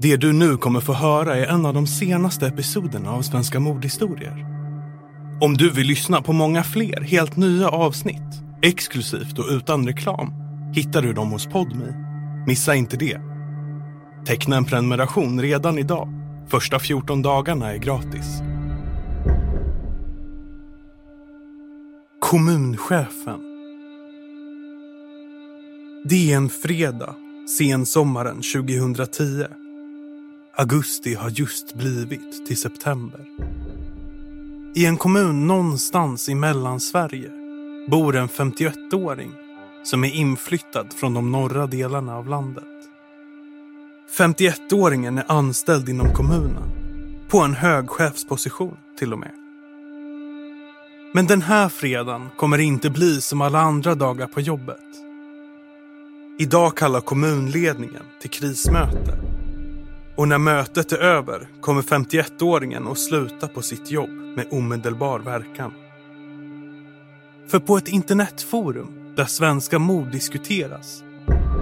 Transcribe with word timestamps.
Det 0.00 0.16
du 0.16 0.32
nu 0.32 0.56
kommer 0.56 0.80
få 0.80 0.92
höra 0.92 1.36
är 1.36 1.46
en 1.46 1.66
av 1.66 1.74
de 1.74 1.86
senaste 1.86 2.46
episoderna 2.46 3.12
av 3.12 3.22
Svenska 3.22 3.60
mordhistorier. 3.60 4.46
Om 5.40 5.56
du 5.56 5.70
vill 5.70 5.86
lyssna 5.86 6.22
på 6.22 6.32
många 6.32 6.62
fler 6.62 7.00
helt 7.00 7.36
nya 7.36 7.68
avsnitt, 7.68 8.42
exklusivt 8.62 9.38
och 9.38 9.44
utan 9.50 9.86
reklam, 9.86 10.32
hittar 10.74 11.02
du 11.02 11.12
dem 11.12 11.30
hos 11.30 11.46
Podmi. 11.46 11.92
Missa 12.46 12.74
inte 12.74 12.96
det. 12.96 13.20
Teckna 14.26 14.56
en 14.56 14.64
prenumeration 14.64 15.42
redan 15.42 15.78
idag. 15.78 16.08
Första 16.48 16.78
14 16.78 17.22
dagarna 17.22 17.72
är 17.72 17.78
gratis. 17.78 18.42
Kommunchefen. 22.20 23.40
Det 26.04 26.32
är 26.32 26.36
en 26.36 26.48
fredag, 26.48 27.14
sensommaren 27.58 28.36
2010. 28.36 29.67
Augusti 30.60 31.14
har 31.14 31.30
just 31.30 31.74
blivit 31.74 32.46
till 32.46 32.56
september. 32.56 33.20
I 34.74 34.86
en 34.86 34.96
kommun 34.96 35.46
någonstans 35.46 36.28
i 36.28 36.34
Mellansverige 36.34 37.30
bor 37.90 38.16
en 38.16 38.28
51-åring 38.28 39.32
som 39.84 40.04
är 40.04 40.14
inflyttad 40.14 40.92
från 40.92 41.14
de 41.14 41.32
norra 41.32 41.66
delarna 41.66 42.16
av 42.16 42.28
landet. 42.28 42.64
51-åringen 44.18 45.18
är 45.18 45.24
anställd 45.32 45.88
inom 45.88 46.14
kommunen. 46.14 46.70
På 47.28 47.38
en 47.38 47.54
hög 47.54 47.88
chefsposition 47.88 48.76
till 48.98 49.12
och 49.12 49.18
med. 49.18 49.32
Men 51.14 51.26
den 51.26 51.42
här 51.42 51.68
fredagen 51.68 52.28
kommer 52.36 52.58
inte 52.58 52.90
bli 52.90 53.20
som 53.20 53.40
alla 53.40 53.60
andra 53.60 53.94
dagar 53.94 54.26
på 54.26 54.40
jobbet. 54.40 54.86
Idag 56.38 56.76
kallar 56.76 57.00
kommunledningen 57.00 58.02
till 58.20 58.30
krismöte. 58.30 59.27
Och 60.18 60.28
när 60.28 60.38
mötet 60.38 60.92
är 60.92 60.98
över 60.98 61.48
kommer 61.60 61.82
51-åringen 61.82 62.92
att 62.92 62.98
sluta 62.98 63.48
på 63.48 63.62
sitt 63.62 63.90
jobb 63.90 64.10
med 64.10 64.46
omedelbar 64.50 65.18
verkan. 65.18 65.72
För 67.48 67.58
på 67.58 67.76
ett 67.76 67.88
internetforum 67.88 69.14
där 69.16 69.24
svenska 69.24 69.78
mord 69.78 70.10
diskuteras 70.10 71.02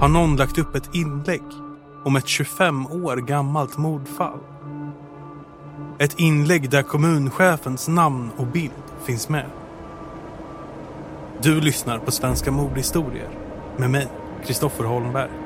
har 0.01 0.09
någon 0.09 0.37
lagt 0.37 0.59
upp 0.59 0.75
ett 0.75 0.95
inlägg 0.95 1.43
om 2.05 2.17
ett 2.17 2.29
25 2.29 2.87
år 2.87 3.17
gammalt 3.17 3.77
mordfall. 3.77 4.39
Ett 5.99 6.19
inlägg 6.19 6.71
där 6.71 6.83
kommunchefens 6.83 7.89
namn 7.89 8.31
och 8.37 8.47
bild 8.47 8.73
finns 9.05 9.29
med. 9.29 9.51
Du 11.43 11.61
lyssnar 11.61 11.99
på 11.99 12.11
Svenska 12.11 12.51
mordhistorier 12.51 13.31
med 13.77 13.91
mig, 13.91 14.09
Kristoffer 14.47 14.85
Holmberg. 14.85 15.46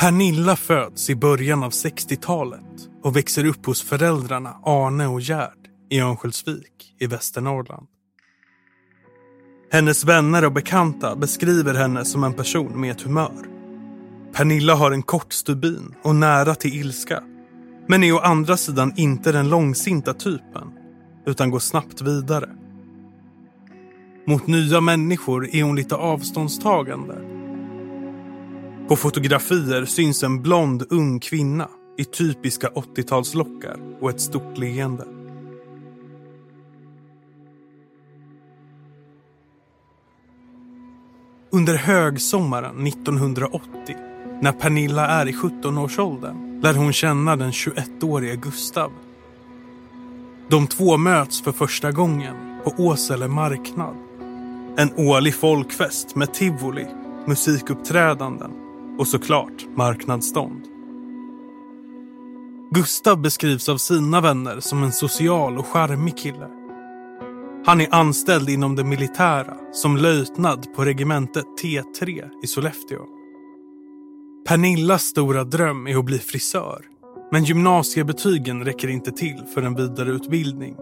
Pernilla 0.00 0.56
föds 0.56 1.10
i 1.10 1.16
början 1.16 1.62
av 1.62 1.70
60-talet 1.70 2.88
och 3.02 3.16
växer 3.16 3.46
upp 3.46 3.66
hos 3.66 3.82
föräldrarna 3.82 4.56
Arne 4.64 5.06
och 5.06 5.20
Gerd 5.20 5.68
i 5.90 6.00
Örnsköldsvik 6.00 6.94
i 7.00 7.06
Västernorrland. 7.06 7.86
Hennes 9.72 10.04
vänner 10.04 10.44
och 10.44 10.52
bekanta 10.52 11.16
beskriver 11.16 11.74
henne 11.74 12.04
som 12.04 12.24
en 12.24 12.32
person 12.32 12.80
med 12.80 12.90
ett 12.90 13.02
humör. 13.02 13.46
Pernilla 14.32 14.74
har 14.74 14.90
en 14.90 15.02
kort 15.02 15.32
stubin 15.32 15.94
och 16.02 16.16
nära 16.16 16.54
till 16.54 16.74
ilska. 16.74 17.22
Men 17.86 18.04
är 18.04 18.12
å 18.12 18.18
andra 18.18 18.56
sidan 18.56 18.92
inte 18.96 19.32
den 19.32 19.48
långsinta 19.48 20.14
typen, 20.14 20.72
utan 21.26 21.50
går 21.50 21.58
snabbt 21.58 22.00
vidare. 22.00 22.48
Mot 24.26 24.46
nya 24.46 24.80
människor 24.80 25.48
är 25.54 25.62
hon 25.62 25.76
lite 25.76 25.94
avståndstagande 25.96 27.39
på 28.90 28.96
fotografier 28.96 29.84
syns 29.84 30.22
en 30.22 30.42
blond 30.42 30.86
ung 30.90 31.20
kvinna 31.20 31.68
i 31.98 32.04
typiska 32.04 32.68
80-talslockar 32.68 33.98
och 34.00 34.10
ett 34.10 34.20
stort 34.20 34.58
leende. 34.58 35.04
Under 41.50 41.74
högsommaren 41.74 42.86
1980, 42.86 43.68
när 44.40 44.52
Pernilla 44.52 45.06
är 45.06 45.28
i 45.28 45.32
17-årsåldern, 45.32 46.60
lär 46.62 46.74
hon 46.74 46.92
känna 46.92 47.36
den 47.36 47.50
21-årige 47.50 48.36
Gustav. 48.36 48.92
De 50.48 50.66
två 50.66 50.96
möts 50.96 51.42
för 51.42 51.52
första 51.52 51.92
gången 51.92 52.60
på 52.64 52.74
Åsele 52.78 53.28
marknad. 53.28 53.96
En 54.76 54.92
årlig 54.96 55.34
folkfest 55.34 56.16
med 56.16 56.34
tivoli, 56.34 56.86
musikuppträdanden 57.26 58.69
och 59.00 59.08
såklart 59.08 59.66
marknadsstånd. 59.76 60.60
Gustav 62.70 63.20
beskrivs 63.20 63.68
av 63.68 63.76
sina 63.76 64.20
vänner 64.20 64.60
som 64.60 64.82
en 64.82 64.92
social 64.92 65.58
och 65.58 65.66
charmig 65.66 66.16
kille. 66.16 66.48
Han 67.66 67.80
är 67.80 67.94
anställd 67.94 68.48
inom 68.48 68.76
det 68.76 68.84
militära 68.84 69.56
som 69.72 69.96
löjtnant 69.96 70.74
på 70.74 70.84
regementet 70.84 71.44
T3 71.62 72.28
i 72.42 72.46
Sollefteå. 72.46 73.00
Pernillas 74.48 75.02
stora 75.02 75.44
dröm 75.44 75.86
är 75.86 75.98
att 75.98 76.04
bli 76.04 76.18
frisör. 76.18 76.84
Men 77.32 77.44
gymnasiebetygen 77.44 78.64
räcker 78.64 78.88
inte 78.88 79.12
till 79.12 79.44
för 79.54 79.62
en 79.62 79.74
vidareutbildning. 79.74 80.76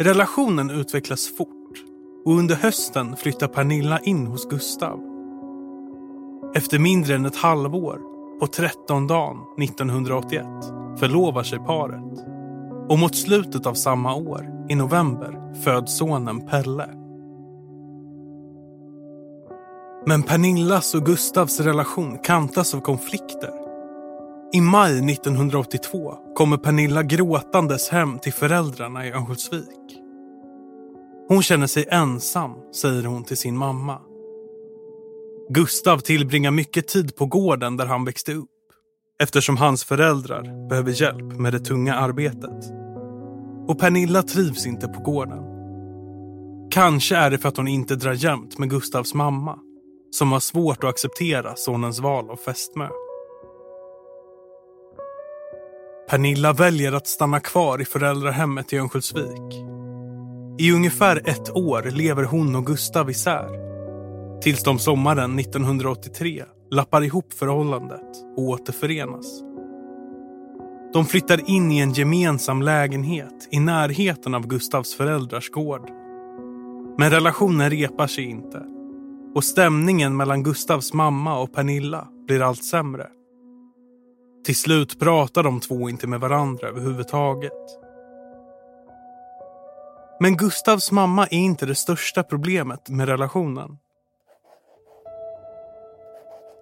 Relationen 0.00 0.70
utvecklas 0.70 1.28
fort 1.36 1.84
och 2.24 2.32
under 2.32 2.54
hösten 2.54 3.16
flyttar 3.16 3.48
Pernilla 3.48 3.98
in 3.98 4.26
hos 4.26 4.48
Gustav. 4.48 5.09
Efter 6.54 6.78
mindre 6.78 7.14
än 7.14 7.26
ett 7.26 7.36
halvår, 7.36 8.00
på 8.40 8.46
13 8.46 9.06
dagen 9.06 9.36
1981, 9.62 10.46
förlovar 10.98 11.42
sig 11.42 11.58
paret. 11.58 12.26
Och 12.88 12.98
mot 12.98 13.16
slutet 13.16 13.66
av 13.66 13.74
samma 13.74 14.14
år, 14.14 14.46
i 14.68 14.74
november, 14.74 15.54
föds 15.64 15.98
sonen 15.98 16.46
Pelle. 16.46 16.88
Men 20.06 20.22
Pernillas 20.22 20.94
och 20.94 21.06
Gustavs 21.06 21.60
relation 21.60 22.18
kantas 22.18 22.74
av 22.74 22.80
konflikter. 22.80 23.52
I 24.52 24.60
maj 24.60 25.12
1982 25.12 26.14
kommer 26.34 26.56
Pernilla 26.56 27.02
gråtandes 27.02 27.88
hem 27.88 28.18
till 28.18 28.32
föräldrarna 28.32 29.06
i 29.06 29.12
Örnsköldsvik. 29.12 30.00
Hon 31.28 31.42
känner 31.42 31.66
sig 31.66 31.86
ensam, 31.90 32.54
säger 32.74 33.04
hon 33.04 33.24
till 33.24 33.36
sin 33.36 33.56
mamma. 33.56 33.98
Gustav 35.52 35.98
tillbringar 35.98 36.50
mycket 36.50 36.88
tid 36.88 37.16
på 37.16 37.26
gården 37.26 37.76
där 37.76 37.86
han 37.86 38.04
växte 38.04 38.34
upp 38.34 38.50
eftersom 39.22 39.56
hans 39.56 39.84
föräldrar 39.84 40.68
behöver 40.68 41.02
hjälp 41.02 41.38
med 41.38 41.52
det 41.52 41.58
tunga 41.58 41.94
arbetet. 41.94 42.72
Och 43.68 43.78
Pernilla 43.78 44.22
trivs 44.22 44.66
inte 44.66 44.88
på 44.88 45.00
gården. 45.00 45.38
Kanske 46.70 47.16
är 47.16 47.30
det 47.30 47.38
för 47.38 47.48
att 47.48 47.56
hon 47.56 47.68
inte 47.68 47.96
drar 47.96 48.12
jämnt 48.12 48.58
med 48.58 48.70
Gustavs 48.70 49.14
mamma 49.14 49.58
som 50.10 50.32
har 50.32 50.40
svårt 50.40 50.84
att 50.84 50.90
acceptera 50.90 51.56
sonens 51.56 52.00
val 52.00 52.30
av 52.30 52.36
fästmö. 52.36 52.88
Pernilla 56.10 56.52
väljer 56.52 56.92
att 56.92 57.06
stanna 57.06 57.40
kvar 57.40 57.80
i 57.80 57.84
föräldrahemmet 57.84 58.72
i 58.72 58.76
Örnsköldsvik. 58.76 59.54
I 60.58 60.72
ungefär 60.72 61.28
ett 61.28 61.50
år 61.50 61.90
lever 61.90 62.24
hon 62.24 62.56
och 62.56 62.66
Gustav 62.66 63.10
isär 63.10 63.69
Tills 64.42 64.62
de 64.62 64.78
sommaren 64.78 65.38
1983 65.38 66.44
lappar 66.70 67.02
ihop 67.02 67.32
förhållandet 67.32 68.16
och 68.36 68.42
återförenas. 68.42 69.42
De 70.92 71.04
flyttar 71.04 71.50
in 71.50 71.72
i 71.72 71.78
en 71.78 71.92
gemensam 71.92 72.62
lägenhet 72.62 73.48
i 73.50 73.60
närheten 73.60 74.34
av 74.34 74.46
Gustavs 74.46 74.94
föräldrars 74.94 75.50
gård. 75.50 75.90
Men 76.98 77.10
relationen 77.10 77.70
repar 77.70 78.06
sig 78.06 78.24
inte 78.24 78.62
och 79.34 79.44
stämningen 79.44 80.16
mellan 80.16 80.42
Gustavs 80.42 80.92
mamma 80.92 81.38
och 81.38 81.52
Pernilla 81.52 82.08
blir 82.26 82.42
allt 82.42 82.64
sämre. 82.64 83.06
Till 84.44 84.56
slut 84.56 85.00
pratar 85.00 85.42
de 85.42 85.60
två 85.60 85.90
inte 85.90 86.06
med 86.06 86.20
varandra 86.20 86.68
överhuvudtaget. 86.68 87.52
Men 90.20 90.36
Gustavs 90.36 90.92
mamma 90.92 91.26
är 91.26 91.38
inte 91.38 91.66
det 91.66 91.74
största 91.74 92.22
problemet 92.22 92.88
med 92.88 93.08
relationen. 93.08 93.78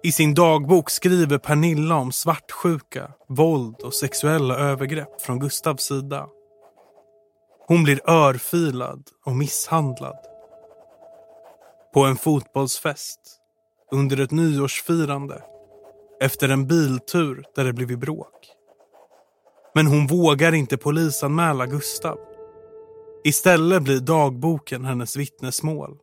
I 0.03 0.11
sin 0.11 0.33
dagbok 0.33 0.89
skriver 0.89 1.37
Pernilla 1.37 1.95
om 1.95 2.11
svartsjuka, 2.11 3.11
våld 3.27 3.75
och 3.81 3.93
sexuella 3.93 4.57
övergrepp 4.57 5.21
från 5.21 5.39
Gustavs 5.39 5.83
sida. 5.83 6.27
Hon 7.67 7.83
blir 7.83 8.09
örfilad 8.09 9.03
och 9.25 9.35
misshandlad. 9.35 10.17
På 11.93 12.03
en 12.05 12.15
fotbollsfest, 12.15 13.19
under 13.91 14.19
ett 14.19 14.31
nyårsfirande, 14.31 15.43
efter 16.21 16.49
en 16.49 16.67
biltur 16.67 17.43
där 17.55 17.65
det 17.65 17.73
blivit 17.73 17.99
bråk. 17.99 18.47
Men 19.75 19.87
hon 19.87 20.07
vågar 20.07 20.53
inte 20.53 20.77
polisanmäla 20.77 21.65
Gustav. 21.65 22.19
Istället 23.23 23.83
blir 23.83 23.99
dagboken 23.99 24.85
hennes 24.85 25.15
vittnesmål. 25.15 25.97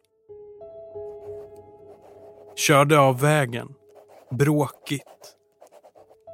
Körde 2.56 2.98
av 2.98 3.20
vägen. 3.20 3.75
Bråkigt. 4.30 5.02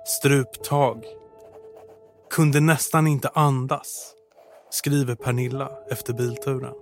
Struptag. 0.06 1.04
Kunde 2.30 2.60
nästan 2.60 3.06
inte 3.06 3.28
andas, 3.28 4.14
skriver 4.70 5.14
Pernilla 5.14 5.72
efter 5.90 6.12
bilturen. 6.12 6.74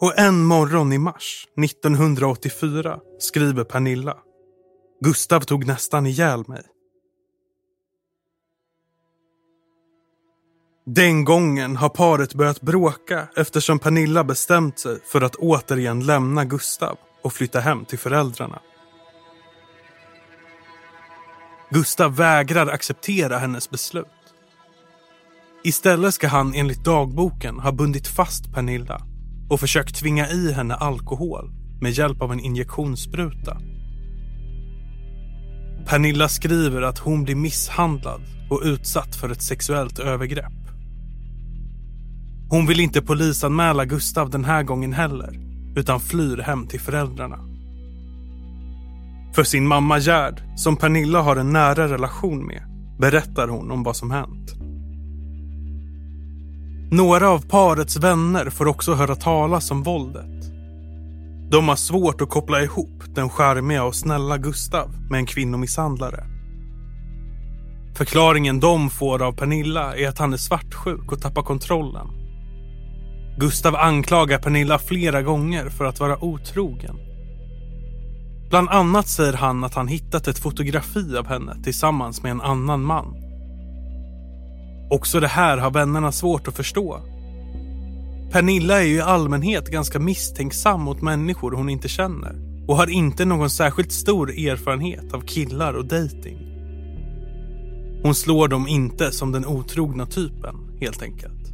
Och 0.00 0.18
en 0.18 0.44
morgon 0.44 0.92
i 0.92 0.98
mars 0.98 1.48
1984 1.64 3.00
skriver 3.18 3.64
Pernilla. 3.64 4.16
Gustav 5.00 5.40
tog 5.40 5.66
nästan 5.66 6.06
ihjäl 6.06 6.44
mig. 6.48 6.62
Den 10.86 11.24
gången 11.24 11.76
har 11.76 11.88
paret 11.88 12.34
börjat 12.34 12.60
bråka 12.60 13.28
eftersom 13.36 13.78
Pernilla 13.78 14.24
bestämt 14.24 14.78
sig 14.78 15.00
för 15.04 15.20
att 15.20 15.36
återigen 15.36 16.06
lämna 16.06 16.44
Gustav 16.44 16.98
och 17.22 17.32
flytta 17.32 17.60
hem 17.60 17.84
till 17.84 17.98
föräldrarna. 17.98 18.60
Gustav 21.72 22.16
vägrar 22.16 22.66
acceptera 22.66 23.38
hennes 23.38 23.70
beslut. 23.70 24.06
Istället 25.64 26.14
ska 26.14 26.28
han 26.28 26.54
enligt 26.54 26.84
dagboken 26.84 27.58
ha 27.58 27.72
bundit 27.72 28.08
fast 28.08 28.52
Pernilla 28.52 29.02
och 29.50 29.60
försökt 29.60 29.96
tvinga 29.96 30.28
i 30.28 30.52
henne 30.52 30.74
alkohol 30.74 31.50
med 31.80 31.92
hjälp 31.92 32.22
av 32.22 32.32
en 32.32 32.40
injektionsspruta. 32.40 33.60
Pernilla 35.86 36.28
skriver 36.28 36.82
att 36.82 36.98
hon 36.98 37.24
blir 37.24 37.34
misshandlad 37.34 38.22
och 38.50 38.60
utsatt 38.64 39.16
för 39.16 39.30
ett 39.30 39.42
sexuellt 39.42 39.98
övergrepp. 39.98 40.52
Hon 42.48 42.66
vill 42.66 42.80
inte 42.80 43.02
polisanmäla 43.02 43.84
Gustav 43.84 44.30
den 44.30 44.44
här 44.44 44.62
gången 44.62 44.92
heller 44.92 45.40
utan 45.76 46.00
flyr 46.00 46.38
hem 46.38 46.66
till 46.66 46.80
föräldrarna. 46.80 47.49
För 49.34 49.44
sin 49.44 49.66
mamma 49.66 49.98
Gerd, 49.98 50.42
som 50.56 50.76
Pernilla 50.76 51.22
har 51.22 51.36
en 51.36 51.52
nära 51.52 51.88
relation 51.88 52.46
med, 52.46 52.62
berättar 52.98 53.48
hon 53.48 53.70
om 53.70 53.82
vad 53.82 53.96
som 53.96 54.10
hänt. 54.10 54.54
Några 56.92 57.28
av 57.28 57.48
parets 57.48 57.96
vänner 57.96 58.50
får 58.50 58.68
också 58.68 58.94
höra 58.94 59.16
talas 59.16 59.70
om 59.70 59.82
våldet. 59.82 60.52
De 61.50 61.68
har 61.68 61.76
svårt 61.76 62.20
att 62.20 62.28
koppla 62.28 62.62
ihop 62.62 63.02
den 63.14 63.28
skärmiga 63.28 63.84
och 63.84 63.94
snälla 63.94 64.38
Gustav 64.38 64.90
med 65.10 65.18
en 65.18 65.26
kvinnomisshandlare. 65.26 66.24
Förklaringen 67.96 68.60
de 68.60 68.90
får 68.90 69.22
av 69.22 69.32
Pernilla 69.32 69.96
är 69.96 70.08
att 70.08 70.18
han 70.18 70.32
är 70.32 70.36
svartsjuk 70.36 71.12
och 71.12 71.22
tappar 71.22 71.42
kontrollen. 71.42 72.06
Gustav 73.38 73.76
anklagar 73.76 74.38
Pernilla 74.38 74.78
flera 74.78 75.22
gånger 75.22 75.68
för 75.68 75.84
att 75.84 76.00
vara 76.00 76.24
otrogen. 76.24 77.09
Bland 78.50 78.68
annat 78.68 79.08
säger 79.08 79.32
han 79.32 79.64
att 79.64 79.74
han 79.74 79.88
hittat 79.88 80.28
ett 80.28 80.38
fotografi 80.38 81.16
av 81.16 81.26
henne 81.26 81.56
tillsammans 81.62 82.22
med 82.22 82.32
en 82.32 82.40
annan 82.40 82.82
man. 82.82 83.16
Också 84.90 85.20
det 85.20 85.28
här 85.28 85.58
har 85.58 85.70
vännerna 85.70 86.12
svårt 86.12 86.48
att 86.48 86.56
förstå. 86.56 87.00
Pernilla 88.32 88.80
är 88.80 88.86
ju 88.86 88.96
i 88.96 89.00
allmänhet 89.00 89.68
ganska 89.68 89.98
misstänksam 89.98 90.80
mot 90.80 91.02
människor 91.02 91.52
hon 91.52 91.68
inte 91.68 91.88
känner 91.88 92.36
och 92.68 92.76
har 92.76 92.90
inte 92.90 93.24
någon 93.24 93.50
särskilt 93.50 93.92
stor 93.92 94.30
erfarenhet 94.30 95.14
av 95.14 95.20
killar 95.20 95.74
och 95.74 95.86
dejting. 95.86 96.38
Hon 98.02 98.14
slår 98.14 98.48
dem 98.48 98.68
inte 98.68 99.12
som 99.12 99.32
den 99.32 99.46
otrogna 99.46 100.06
typen, 100.06 100.56
helt 100.80 101.02
enkelt. 101.02 101.49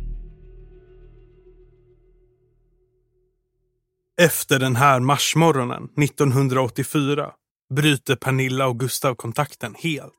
Efter 4.22 4.58
den 4.58 4.76
här 4.76 5.00
marsmorgonen 5.00 5.88
1984 6.02 7.30
bryter 7.74 8.16
Pernilla 8.16 8.66
och 8.66 8.80
Gustav 8.80 9.14
kontakten 9.14 9.74
helt. 9.78 10.12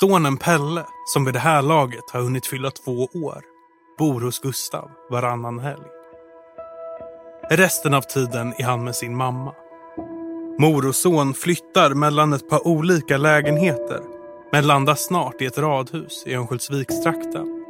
Sonen 0.00 0.36
Pelle, 0.36 0.86
som 1.04 1.24
vid 1.24 1.34
det 1.34 1.40
här 1.40 1.62
laget 1.62 2.10
har 2.12 2.22
hunnit 2.22 2.46
fylla 2.46 2.70
två 2.70 3.04
år, 3.04 3.42
bor 3.98 4.20
hos 4.20 4.38
Gustav 4.38 4.90
varannan 5.10 5.58
helg. 5.58 6.01
Resten 7.56 7.94
av 7.94 8.02
tiden 8.02 8.54
är 8.58 8.64
han 8.64 8.84
med 8.84 8.96
sin 8.96 9.16
mamma. 9.16 9.54
Mor 10.58 10.88
och 10.88 10.94
son 10.94 11.34
flyttar 11.34 11.94
mellan 11.94 12.32
ett 12.32 12.48
par 12.48 12.66
olika 12.66 13.16
lägenheter 13.16 14.00
men 14.52 14.66
landar 14.66 14.94
snart 14.94 15.42
i 15.42 15.46
ett 15.46 15.58
radhus 15.58 16.22
i 16.26 16.34
Örnsköldsvikstrakten. 16.34 17.64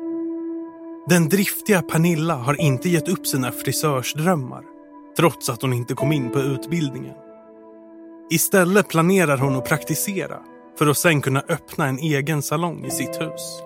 Den 1.09 1.29
driftiga 1.29 1.83
Pernilla 1.83 2.35
har 2.35 2.61
inte 2.61 2.89
gett 2.89 3.09
upp 3.09 3.27
sina 3.27 3.53
frisörsdrömmar 3.53 4.63
trots 5.17 5.51
att 5.51 5.63
hon 5.63 5.73
inte 5.73 5.95
kom 5.95 6.13
in 6.13 6.31
på 6.31 6.39
utbildningen. 6.41 7.17
Istället 8.31 8.89
planerar 8.89 9.39
hon 9.39 9.57
att 9.57 9.69
praktisera 9.69 10.39
för 10.79 10.87
att 10.87 10.99
sen 10.99 11.21
kunna 11.21 11.43
öppna 11.49 11.87
en 11.87 11.99
egen 11.99 12.43
salong 12.43 12.85
i 12.85 12.91
sitt 12.91 13.21
hus. 13.21 13.63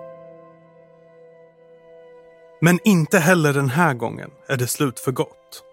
Men 2.61 2.79
inte 2.83 3.19
heller 3.19 3.53
den 3.53 3.69
här 3.69 3.93
gången 3.93 4.29
är 4.47 4.57
det 4.57 4.67
slut 4.67 4.99
för 4.99 5.11
gott. 5.11 5.63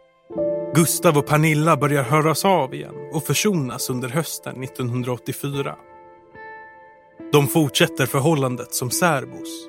Gustav 0.75 1.19
och 1.19 1.27
Pernilla 1.27 1.77
börjar 1.77 2.03
höras 2.03 2.45
av 2.45 2.75
igen 2.75 2.95
och 3.13 3.25
försonas 3.25 3.91
under 3.91 4.09
hösten 4.09 4.63
1984. 4.63 5.77
De 7.33 7.47
fortsätter 7.49 8.07
förhållandet 8.07 8.75
som 8.75 8.91
särbos. 8.91 9.69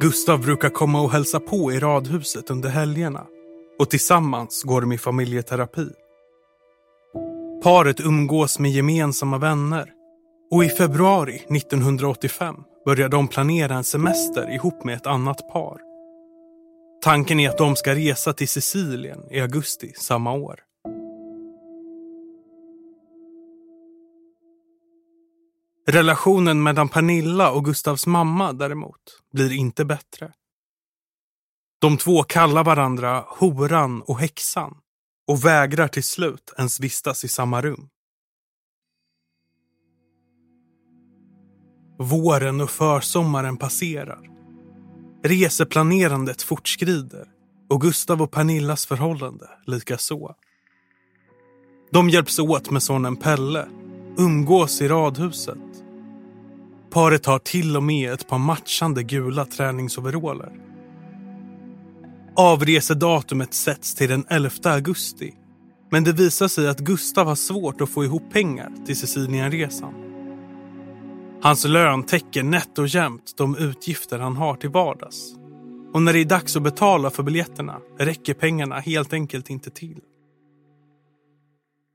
Gustav 0.00 0.40
brukar 0.40 0.70
komma 0.70 1.00
och 1.00 1.10
hälsa 1.12 1.40
på 1.40 1.72
i 1.72 1.78
radhuset 1.78 2.50
under 2.50 2.68
helgerna 2.68 3.26
och 3.78 3.90
tillsammans 3.90 4.62
går 4.62 4.80
de 4.80 4.92
i 4.92 4.98
familjeterapi. 4.98 5.88
Paret 7.62 8.00
umgås 8.00 8.58
med 8.58 8.70
gemensamma 8.70 9.38
vänner 9.38 9.90
och 10.50 10.64
i 10.64 10.68
februari 10.68 11.36
1985 11.36 12.54
börjar 12.84 13.08
de 13.08 13.28
planera 13.28 13.74
en 13.74 13.84
semester 13.84 14.54
ihop 14.54 14.84
med 14.84 14.94
ett 14.96 15.06
annat 15.06 15.52
par. 15.52 15.89
Tanken 17.02 17.40
är 17.40 17.50
att 17.50 17.58
de 17.58 17.76
ska 17.76 17.94
resa 17.94 18.32
till 18.32 18.48
Sicilien 18.48 19.20
i 19.30 19.40
augusti 19.40 19.92
samma 19.96 20.32
år. 20.32 20.60
Relationen 25.86 26.62
mellan 26.62 26.88
Pernilla 26.88 27.50
och 27.50 27.64
Gustavs 27.64 28.06
mamma 28.06 28.52
däremot 28.52 29.20
blir 29.32 29.52
inte 29.52 29.84
bättre. 29.84 30.32
De 31.80 31.96
två 31.96 32.22
kallar 32.22 32.64
varandra 32.64 33.24
horan 33.28 34.02
och 34.02 34.18
häxan 34.18 34.76
och 35.28 35.44
vägrar 35.44 35.88
till 35.88 36.04
slut 36.04 36.52
ens 36.58 36.80
vistas 36.80 37.24
i 37.24 37.28
samma 37.28 37.62
rum. 37.62 37.88
Våren 41.98 42.60
och 42.60 42.70
försommaren 42.70 43.56
passerar. 43.56 44.29
Reseplanerandet 45.22 46.42
fortskrider 46.42 47.24
och 47.70 47.80
Gustav 47.80 48.22
och 48.22 48.30
Pernillas 48.30 48.86
förhållande 48.86 49.48
likaså. 49.66 50.34
De 51.92 52.10
hjälps 52.10 52.38
åt 52.38 52.70
med 52.70 52.82
sonen 52.82 53.16
Pelle, 53.16 53.68
umgås 54.18 54.80
i 54.80 54.88
radhuset. 54.88 55.58
Paret 56.90 57.26
har 57.26 57.38
till 57.38 57.76
och 57.76 57.82
med 57.82 58.12
ett 58.12 58.28
par 58.28 58.38
matchande 58.38 59.02
gula 59.02 59.44
träningsoveraller. 59.44 60.52
Avresedatumet 62.36 63.54
sätts 63.54 63.94
till 63.94 64.08
den 64.08 64.24
11 64.28 64.50
augusti. 64.64 65.34
Men 65.90 66.04
det 66.04 66.12
visar 66.12 66.48
sig 66.48 66.68
att 66.68 66.78
Gustav 66.78 67.26
har 67.26 67.34
svårt 67.34 67.80
att 67.80 67.90
få 67.90 68.04
ihop 68.04 68.32
pengar 68.32 68.72
till 68.86 68.96
Sicilienresan. 68.96 70.09
Hans 71.42 71.64
lön 71.64 72.02
täcker 72.02 72.42
nätt 72.42 72.78
och 72.78 72.86
jämnt 72.86 73.34
de 73.36 73.56
utgifter 73.56 74.18
han 74.18 74.36
har 74.36 74.54
till 74.54 74.70
vardags. 74.70 75.34
Och 75.92 76.02
när 76.02 76.12
det 76.12 76.20
är 76.20 76.24
dags 76.24 76.56
att 76.56 76.62
betala 76.62 77.10
för 77.10 77.22
biljetterna 77.22 77.78
räcker 77.98 78.34
pengarna 78.34 78.80
helt 78.80 79.12
enkelt 79.12 79.50
inte 79.50 79.70
till. 79.70 80.00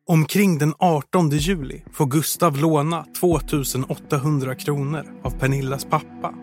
Omkring 0.07 0.57
den 0.57 0.73
18 0.77 1.29
juli 1.29 1.83
får 1.93 2.05
Gustav 2.05 2.57
låna 2.57 3.05
2800 3.19 4.55
kronor 4.55 5.05
av 5.23 5.29
Pernillas 5.39 5.85
pappa. 5.85 6.33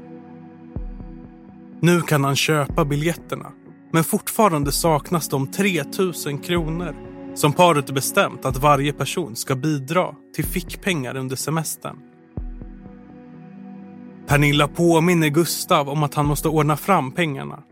Nu 1.80 2.00
kan 2.00 2.24
han 2.24 2.36
köpa 2.36 2.84
biljetterna 2.84 3.52
men 3.92 4.04
fortfarande 4.04 4.72
saknas 4.72 5.28
de 5.28 5.46
3000 5.46 6.38
kronor 6.38 6.96
som 7.34 7.52
paret 7.52 7.90
bestämt 7.90 8.44
att 8.44 8.56
varje 8.56 8.92
person 8.92 9.36
ska 9.36 9.54
bidra 9.54 10.14
till 10.34 10.44
fickpengar 10.44 11.16
under 11.16 11.36
semestern. 11.36 12.11
Pernilla 14.32 14.68
påminner 14.68 15.28
Gustav 15.28 15.88
om 15.88 16.02
att 16.02 16.14
han 16.14 16.26
måste 16.26 16.48
ordna 16.48 16.76
fram 16.76 17.12
pengarna. 17.12 17.62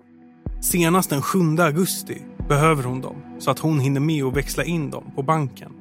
Senast 0.62 1.10
den 1.10 1.22
7 1.22 1.38
augusti 1.58 2.22
behöver 2.48 2.82
hon 2.82 3.00
dem 3.00 3.16
så 3.38 3.50
att 3.50 3.58
hon 3.58 3.80
hinner 3.80 4.00
med 4.00 4.24
att 4.24 4.36
växla 4.36 4.64
in 4.64 4.90
dem 4.90 5.12
på 5.14 5.22
banken. 5.22 5.72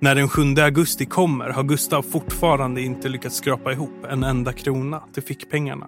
När 0.00 0.14
den 0.14 0.28
7 0.28 0.42
augusti 0.42 1.06
kommer 1.06 1.50
har 1.50 1.62
Gustav 1.62 2.02
fortfarande 2.02 2.82
inte 2.82 3.08
lyckats 3.08 3.36
skrapa 3.36 3.72
ihop 3.72 4.04
en 4.10 4.22
enda 4.22 4.52
krona 4.52 5.02
till 5.12 5.22
fickpengarna. 5.22 5.86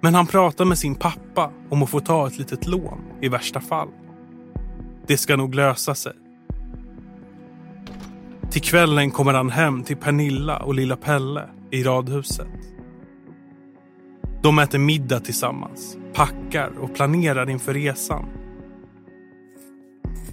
Men 0.00 0.14
han 0.14 0.26
pratar 0.26 0.64
med 0.64 0.78
sin 0.78 0.94
pappa 0.94 1.50
om 1.70 1.82
att 1.82 1.90
få 1.90 2.00
ta 2.00 2.26
ett 2.26 2.38
litet 2.38 2.66
lån 2.66 3.00
i 3.20 3.28
värsta 3.28 3.60
fall. 3.60 3.88
Det 5.06 5.16
ska 5.16 5.36
nog 5.36 5.54
lösa 5.54 5.94
sig. 5.94 6.23
Till 8.54 8.62
kvällen 8.62 9.10
kommer 9.10 9.34
han 9.34 9.50
hem 9.50 9.82
till 9.82 9.96
Pernilla 9.96 10.58
och 10.58 10.74
lilla 10.74 10.96
Pelle 10.96 11.48
i 11.70 11.82
radhuset. 11.82 12.48
De 14.42 14.58
äter 14.58 14.78
middag 14.78 15.20
tillsammans, 15.20 15.96
packar 16.12 16.70
och 16.78 16.94
planerar 16.94 17.50
inför 17.50 17.74
resan. 17.74 18.24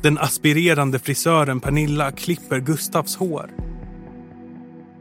Den 0.02 0.18
aspirerande 0.18 1.00
frisören 1.00 1.60
Pernilla 1.60 2.12
klipper 2.12 2.60
Gustavs 2.60 3.16
hår. 3.16 3.52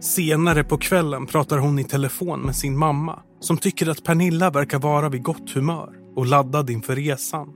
Senare 0.00 0.64
på 0.64 0.78
kvällen 0.78 1.26
pratar 1.26 1.58
hon 1.58 1.78
i 1.78 1.84
telefon 1.84 2.40
med 2.40 2.56
sin 2.56 2.78
mamma 2.78 3.22
som 3.40 3.56
tycker 3.56 3.90
att 3.90 4.04
Pernilla 4.04 4.50
verkar 4.50 4.78
vara 4.78 5.08
vid 5.08 5.22
gott 5.22 5.50
humör 5.50 5.94
och 6.16 6.26
laddad 6.26 6.70
inför 6.70 6.96
resan. 6.96 7.48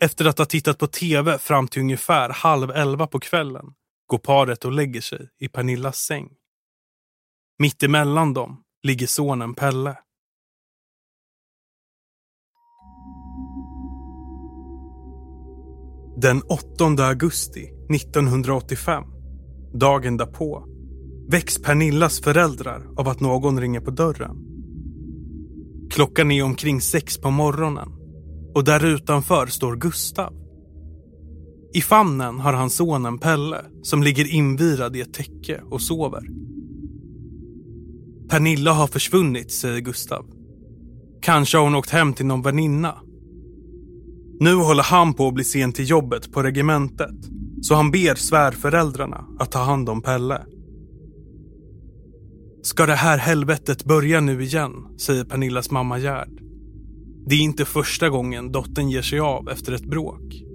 Efter 0.00 0.24
att 0.24 0.38
ha 0.38 0.44
tittat 0.44 0.78
på 0.78 0.86
tv 0.86 1.38
fram 1.38 1.68
till 1.68 1.82
ungefär 1.82 2.30
halv 2.30 2.70
elva 2.70 3.06
på 3.06 3.20
kvällen 3.20 3.66
går 4.12 4.18
paret 4.18 4.64
och 4.64 4.72
lägger 4.72 5.00
sig 5.00 5.28
i 5.38 5.48
Pernillas 5.48 5.96
säng. 5.96 6.28
Mitt 7.58 7.82
emellan 7.82 8.34
dem 8.34 8.62
ligger 8.82 9.06
sonen 9.06 9.54
Pelle. 9.54 9.98
Den 16.16 16.42
8 16.42 17.06
augusti 17.06 17.70
1985, 17.94 19.04
dagen 19.74 20.16
därpå, 20.16 20.66
väcks 21.30 21.62
Pernillas 21.62 22.20
föräldrar 22.20 22.86
av 22.96 23.08
att 23.08 23.20
någon 23.20 23.60
ringer 23.60 23.80
på 23.80 23.90
dörren. 23.90 24.36
Klockan 25.90 26.30
är 26.30 26.42
omkring 26.42 26.80
sex 26.80 27.18
på 27.18 27.30
morgonen 27.30 27.88
och 28.54 28.64
där 28.64 28.84
utanför 28.84 29.46
står 29.46 29.76
Gustav. 29.76 30.41
I 31.74 31.80
famnen 31.80 32.40
har 32.40 32.52
han 32.52 32.70
sonen 32.70 33.18
Pelle 33.18 33.64
som 33.82 34.02
ligger 34.02 34.34
invirad 34.34 34.96
i 34.96 35.00
ett 35.00 35.14
täcke 35.14 35.60
och 35.70 35.82
sover. 35.82 36.22
Pernilla 38.28 38.72
har 38.72 38.86
försvunnit, 38.86 39.52
säger 39.52 39.80
Gustav. 39.80 40.26
Kanske 41.22 41.58
har 41.58 41.64
hon 41.64 41.74
åkt 41.74 41.90
hem 41.90 42.14
till 42.14 42.26
någon 42.26 42.42
väninna. 42.42 42.98
Nu 44.40 44.54
håller 44.54 44.82
han 44.82 45.14
på 45.14 45.28
att 45.28 45.34
bli 45.34 45.44
sen 45.44 45.72
till 45.72 45.90
jobbet 45.90 46.32
på 46.32 46.42
regementet 46.42 47.16
så 47.62 47.74
han 47.74 47.90
ber 47.90 48.14
svärföräldrarna 48.14 49.24
att 49.38 49.52
ta 49.52 49.58
hand 49.58 49.88
om 49.88 50.02
Pelle. 50.02 50.46
Ska 52.62 52.86
det 52.86 52.94
här 52.94 53.18
helvetet 53.18 53.84
börja 53.84 54.20
nu 54.20 54.42
igen, 54.42 54.72
säger 54.98 55.24
Pernillas 55.24 55.70
mamma 55.70 55.98
Gerd. 55.98 56.40
Det 57.26 57.34
är 57.34 57.40
inte 57.40 57.64
första 57.64 58.08
gången 58.08 58.52
dottern 58.52 58.90
ger 58.90 59.02
sig 59.02 59.20
av 59.20 59.48
efter 59.48 59.72
ett 59.72 59.86
bråk. 59.86 60.51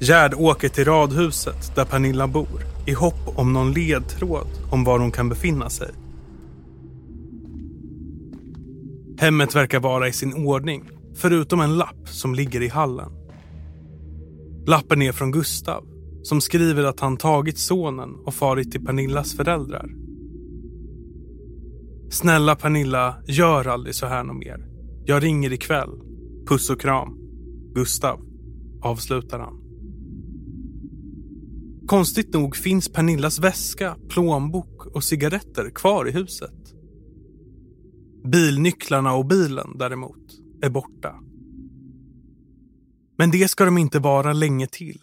Gerd 0.00 0.34
åker 0.34 0.68
till 0.68 0.84
radhuset 0.84 1.76
där 1.76 1.84
Pernilla 1.84 2.26
bor 2.26 2.62
i 2.86 2.92
hopp 2.92 3.38
om 3.38 3.52
någon 3.52 3.72
ledtråd 3.72 4.46
om 4.70 4.84
var 4.84 4.98
hon 4.98 5.10
kan 5.10 5.28
befinna 5.28 5.70
sig. 5.70 5.90
Hemmet 9.18 9.54
verkar 9.54 9.80
vara 9.80 10.08
i 10.08 10.12
sin 10.12 10.46
ordning, 10.46 10.90
förutom 11.14 11.60
en 11.60 11.76
lapp 11.76 12.08
som 12.08 12.34
ligger 12.34 12.62
i 12.62 12.68
hallen. 12.68 13.10
Lappen 14.66 15.02
är 15.02 15.12
från 15.12 15.32
Gustav, 15.32 15.84
som 16.22 16.40
skriver 16.40 16.84
att 16.84 17.00
han 17.00 17.16
tagit 17.16 17.58
sonen 17.58 18.14
och 18.24 18.34
farit 18.34 18.72
till 18.72 18.84
Pernillas 18.84 19.36
föräldrar. 19.36 19.90
Snälla 22.10 22.56
Pernilla, 22.56 23.16
gör 23.26 23.68
aldrig 23.68 23.94
så 23.94 24.06
här 24.06 24.24
något 24.24 24.36
mer. 24.36 24.66
Jag 25.04 25.22
ringer 25.22 25.52
ikväll. 25.52 25.90
Puss 26.46 26.70
och 26.70 26.80
kram. 26.80 27.18
Gustav, 27.74 28.20
avslutar 28.82 29.38
han. 29.38 29.67
Konstigt 31.88 32.34
nog 32.34 32.56
finns 32.56 32.88
Pernillas 32.88 33.38
väska, 33.38 33.96
plånbok 34.08 34.86
och 34.86 35.04
cigaretter 35.04 35.70
kvar 35.70 36.08
i 36.08 36.10
huset. 36.10 36.74
Bilnycklarna 38.24 39.14
och 39.14 39.26
bilen 39.26 39.78
däremot 39.78 40.24
är 40.62 40.70
borta. 40.70 41.14
Men 43.18 43.30
det 43.30 43.48
ska 43.50 43.64
de 43.64 43.78
inte 43.78 43.98
vara 43.98 44.32
länge 44.32 44.66
till. 44.66 45.00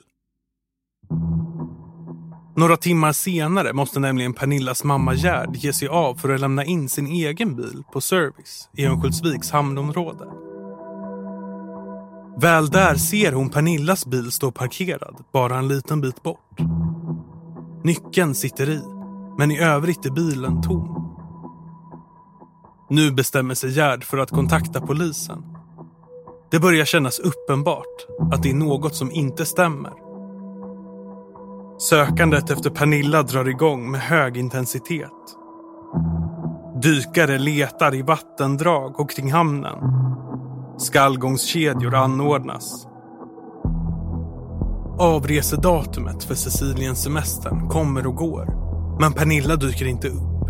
Några 2.56 2.78
timmar 2.78 3.14
senare 3.14 3.74
måste 3.74 4.00
nämligen 4.00 4.34
Pernillas 4.34 4.84
mamma 4.84 5.14
Gerd 5.16 5.56
ge 5.56 5.74
sig 5.74 5.88
av 5.88 6.16
för 6.16 6.30
att 6.30 6.42
lämna 6.42 6.66
in 6.66 6.90
sin 6.90 7.08
egen 7.08 7.56
bil 7.56 7.84
på 7.94 8.02
service 8.02 8.70
i 8.78 8.86
Örnsköldsviks 8.86 9.52
hamnområde. 9.52 10.45
Väl 12.38 12.70
där 12.70 12.96
ser 12.96 13.32
hon 13.32 13.50
Pernillas 13.50 14.06
bil 14.06 14.32
stå 14.32 14.52
parkerad 14.52 15.24
bara 15.34 15.58
en 15.58 15.68
liten 15.68 16.02
bit 16.02 16.24
bort. 16.24 16.60
Nyckeln 17.84 18.36
sitter 18.36 18.70
i, 18.70 18.82
men 19.38 19.52
i 19.52 19.60
övrigt 19.60 20.06
är 20.06 20.12
bilen 20.12 20.62
tom. 20.62 21.02
Nu 22.90 23.12
bestämmer 23.12 23.56
sig 23.56 23.72
Gerd 23.72 24.04
för 24.04 24.18
att 24.18 24.30
kontakta 24.30 24.82
polisen. 24.82 25.44
Det 26.52 26.60
börjar 26.60 26.86
kännas 26.86 27.20
uppenbart 27.20 28.06
att 28.32 28.44
det 28.44 28.50
är 28.50 28.56
något 28.56 28.96
som 28.96 29.12
inte 29.12 29.46
stämmer. 29.46 29.94
Sökandet 31.80 32.50
efter 32.50 32.70
Pernilla 32.70 33.24
drar 33.24 33.50
igång 33.50 33.92
med 33.92 34.02
hög 34.02 34.38
intensitet. 34.38 35.12
Dykare 36.82 37.38
letar 37.38 37.96
i 37.96 38.02
vattendrag 38.02 39.00
och 39.00 39.10
kring 39.12 39.32
hamnen. 39.32 39.78
Skallgångskedjor 40.78 41.96
anordnas. 41.96 42.88
Avresedatumet 45.00 46.24
för 46.24 46.36
Siciliensemestern 46.36 47.70
kommer 47.70 48.08
och 48.08 48.16
går. 48.16 48.48
Men 49.00 49.14
Pernilla 49.14 49.56
dyker 49.56 49.86
inte 49.86 50.08
upp. 50.08 50.50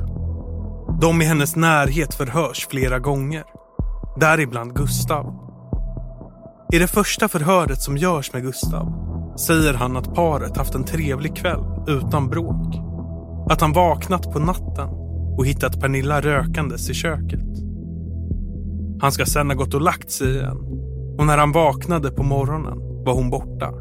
De 1.01 1.21
i 1.21 1.25
hennes 1.25 1.55
närhet 1.55 2.13
förhörs 2.13 2.67
flera 2.69 2.99
gånger. 2.99 3.43
Däribland 4.19 4.75
Gustav. 4.75 5.25
I 6.73 6.77
det 6.79 6.87
första 6.87 7.27
förhöret 7.27 7.81
som 7.81 7.97
görs 7.97 8.33
med 8.33 8.41
Gustav 8.41 8.93
säger 9.37 9.73
han 9.73 9.97
att 9.97 10.15
paret 10.15 10.57
haft 10.57 10.75
en 10.75 10.83
trevlig 10.83 11.35
kväll 11.35 11.63
utan 11.87 12.29
bråk. 12.29 12.75
Att 13.49 13.61
han 13.61 13.73
vaknat 13.73 14.33
på 14.33 14.39
natten 14.39 14.89
och 15.37 15.45
hittat 15.45 15.81
Pernilla 15.81 16.21
rökandes 16.21 16.89
i 16.89 16.93
köket. 16.93 17.54
Han 18.99 19.11
ska 19.11 19.25
sen 19.25 19.49
ha 19.49 19.55
gått 19.55 19.73
och 19.73 19.81
lagt 19.81 20.11
sig 20.11 20.35
igen 20.35 20.57
och 21.17 21.25
när 21.25 21.37
han 21.37 21.51
vaknade 21.51 22.11
på 22.11 22.23
morgonen 22.23 23.03
var 23.05 23.13
hon 23.13 23.29
borta. 23.29 23.71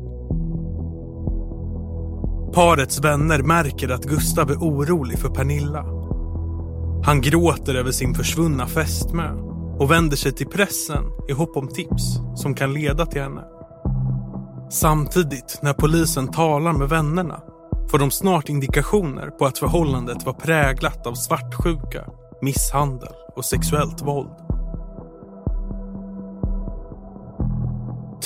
Parets 2.54 3.04
vänner 3.04 3.42
märker 3.42 3.88
att 3.88 4.04
Gustav 4.04 4.50
är 4.50 4.56
orolig 4.56 5.18
för 5.18 5.28
Pernilla. 5.28 5.84
Han 7.04 7.20
gråter 7.20 7.74
över 7.74 7.90
sin 7.90 8.14
försvunna 8.14 8.66
fästmö 8.66 9.30
och 9.78 9.90
vänder 9.90 10.16
sig 10.16 10.32
till 10.32 10.46
pressen 10.46 11.04
i 11.28 11.32
hopp 11.32 11.56
om 11.56 11.68
tips 11.68 12.18
som 12.34 12.54
kan 12.54 12.72
leda 12.72 13.06
till 13.06 13.22
henne. 13.22 13.44
Samtidigt, 14.70 15.58
när 15.62 15.72
polisen 15.72 16.28
talar 16.28 16.72
med 16.72 16.88
vännerna, 16.88 17.40
får 17.90 17.98
de 17.98 18.10
snart 18.10 18.48
indikationer 18.48 19.30
på 19.30 19.46
att 19.46 19.58
förhållandet 19.58 20.26
var 20.26 20.32
präglat 20.32 21.06
av 21.06 21.14
svartsjuka, 21.14 22.04
misshandel 22.42 23.12
och 23.36 23.44
sexuellt 23.44 24.02
våld. 24.02 24.53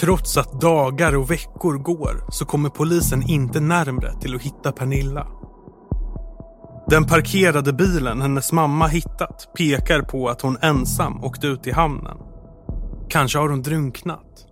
Trots 0.01 0.37
att 0.37 0.61
dagar 0.61 1.17
och 1.17 1.31
veckor 1.31 1.79
går 1.79 2.25
så 2.31 2.45
kommer 2.45 2.69
polisen 2.69 3.23
inte 3.23 3.61
närmre 3.61 4.21
till 4.21 4.35
att 4.35 4.43
hitta 4.43 4.73
Pernilla. 4.73 5.27
Den 6.89 7.07
parkerade 7.07 7.73
bilen 7.73 8.21
hennes 8.21 8.53
mamma 8.53 8.87
hittat 8.87 9.49
pekar 9.57 10.03
på 10.03 10.29
att 10.29 10.43
hon 10.43 10.57
ensam 10.63 11.25
åkte 11.25 11.47
ut 11.47 11.67
i 11.67 11.71
hamnen. 11.71 12.17
Kanske 13.09 13.39
har 13.39 13.49
hon 13.49 13.63
drunknat. 13.63 14.47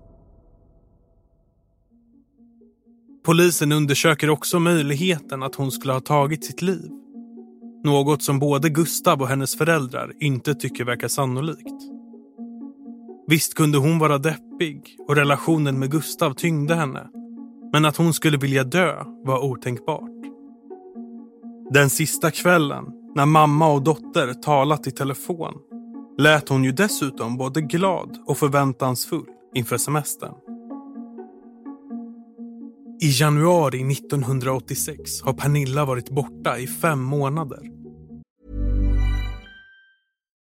Polisen 3.24 3.72
undersöker 3.72 4.30
också 4.30 4.58
möjligheten 4.58 5.42
att 5.42 5.54
hon 5.54 5.70
skulle 5.70 5.92
ha 5.92 6.00
tagit 6.00 6.44
sitt 6.44 6.62
liv. 6.62 6.90
Något 7.84 8.22
som 8.22 8.38
både 8.38 8.68
Gustav 8.68 9.22
och 9.22 9.28
hennes 9.28 9.58
föräldrar 9.58 10.12
inte 10.20 10.54
tycker 10.54 10.84
verkar 10.84 11.08
sannolikt. 11.08 11.95
Visst 13.28 13.54
kunde 13.54 13.78
hon 13.78 13.98
vara 13.98 14.18
deppig 14.18 14.96
och 15.08 15.16
relationen 15.16 15.78
med 15.78 15.90
Gustav 15.90 16.34
tyngde 16.34 16.74
henne. 16.74 17.08
Men 17.72 17.84
att 17.84 17.96
hon 17.96 18.14
skulle 18.14 18.38
vilja 18.38 18.64
dö 18.64 19.04
var 19.24 19.44
otänkbart. 19.44 20.10
Den 21.70 21.90
sista 21.90 22.30
kvällen, 22.30 22.84
när 23.14 23.26
mamma 23.26 23.72
och 23.72 23.82
dotter 23.82 24.34
talat 24.34 24.86
i 24.86 24.90
telefon, 24.90 25.54
lät 26.18 26.48
hon 26.48 26.64
ju 26.64 26.72
dessutom 26.72 27.36
både 27.36 27.60
glad 27.60 28.18
och 28.26 28.38
förväntansfull 28.38 29.26
inför 29.54 29.78
semestern. 29.78 30.34
I 33.02 33.10
januari 33.20 33.92
1986 33.92 35.22
har 35.22 35.32
Pernilla 35.32 35.84
varit 35.84 36.10
borta 36.10 36.58
i 36.58 36.66
fem 36.66 37.02
månader. 37.02 37.75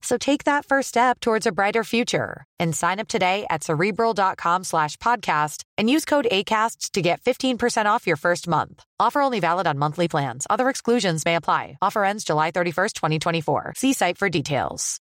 So 0.00 0.16
take 0.16 0.44
that 0.44 0.64
first 0.64 0.88
step 0.88 1.20
towards 1.20 1.46
a 1.46 1.52
brighter 1.52 1.84
future 1.84 2.44
and 2.58 2.74
sign 2.74 3.00
up 3.00 3.08
today 3.08 3.46
at 3.50 3.64
cerebral.com 3.64 4.64
slash 4.64 4.96
podcast 4.98 5.64
and 5.76 5.90
use 5.90 6.04
code 6.04 6.28
ACasts 6.30 6.90
to 6.92 7.02
get 7.02 7.20
15% 7.22 7.86
off 7.86 8.06
your 8.06 8.16
first 8.16 8.48
month. 8.48 8.84
Offer 9.00 9.20
only 9.20 9.40
valid 9.40 9.66
on 9.66 9.78
monthly 9.78 10.08
plans. 10.08 10.46
Other 10.48 10.68
exclusions 10.68 11.24
may 11.24 11.34
apply. 11.34 11.78
Offer 11.82 12.04
ends 12.04 12.24
July 12.24 12.52
31st, 12.52 12.92
2024. 12.92 13.72
See 13.76 13.92
site 13.92 14.18
for 14.18 14.28
details. 14.28 14.98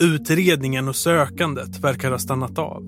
Utredningen 0.00 0.88
och 0.88 0.96
sökandet 0.96 1.78
verkar 1.78 2.10
ha 2.10 2.18
stannat 2.18 2.58
av. 2.58 2.82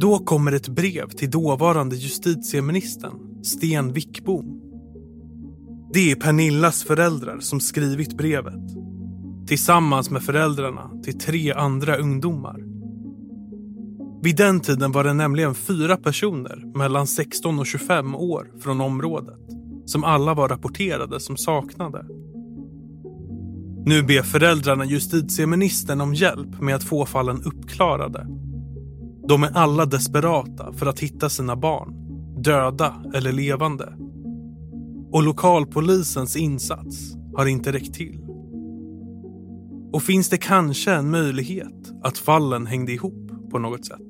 Då 0.00 0.18
kommer 0.18 0.52
ett 0.52 0.68
brev 0.68 1.08
till 1.08 1.30
dåvarande 1.30 1.96
justitieministern 1.96 3.44
Sten 3.44 3.92
Wickbom. 3.92 4.60
Det 5.94 6.10
är 6.10 6.16
Pernillas 6.16 6.84
föräldrar 6.84 7.40
som 7.40 7.60
skrivit 7.60 8.16
brevet. 8.16 8.62
Tillsammans 9.46 10.10
med 10.10 10.22
föräldrarna 10.22 10.90
till 11.04 11.18
tre 11.18 11.52
andra 11.52 11.96
ungdomar. 11.96 12.60
Vid 14.22 14.36
den 14.36 14.60
tiden 14.60 14.92
var 14.92 15.04
det 15.04 15.14
nämligen 15.14 15.54
fyra 15.54 15.96
personer 15.96 16.78
mellan 16.78 17.06
16 17.06 17.58
och 17.58 17.66
25 17.66 18.14
år 18.14 18.50
från 18.60 18.80
området 18.80 19.40
som 19.86 20.04
alla 20.04 20.34
var 20.34 20.48
rapporterade 20.48 21.20
som 21.20 21.36
saknade. 21.36 22.06
Nu 23.86 24.02
ber 24.02 24.22
föräldrarna 24.22 24.84
justitieministern 24.84 26.00
om 26.00 26.14
hjälp 26.14 26.60
med 26.60 26.74
att 26.74 26.84
få 26.84 27.06
fallen 27.06 27.42
uppklarade. 27.42 28.26
De 29.28 29.42
är 29.42 29.50
alla 29.54 29.86
desperata 29.86 30.72
för 30.72 30.86
att 30.86 31.00
hitta 31.00 31.28
sina 31.28 31.56
barn, 31.56 31.94
döda 32.42 32.94
eller 33.14 33.32
levande. 33.32 33.94
Och 35.14 35.22
lokalpolisens 35.22 36.36
insats 36.36 37.14
har 37.34 37.46
inte 37.46 37.72
räckt 37.72 37.94
till. 37.94 38.18
Och 39.92 40.02
finns 40.02 40.28
det 40.28 40.36
kanske 40.36 40.92
en 40.92 41.10
möjlighet 41.10 41.92
att 42.02 42.18
fallen 42.18 42.66
hängde 42.66 42.92
ihop 42.92 43.50
på 43.50 43.58
något 43.58 43.86
sätt? 43.86 44.00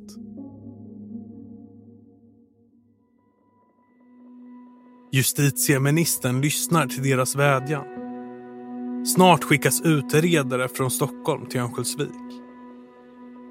Justitieministern 5.12 6.40
lyssnar 6.40 6.86
till 6.86 7.02
deras 7.02 7.36
vädjan. 7.36 7.84
Snart 9.06 9.44
skickas 9.44 9.82
utredare 9.82 10.68
från 10.68 10.90
Stockholm 10.90 11.46
till 11.46 11.60
Örnsköldsvik. 11.60 12.42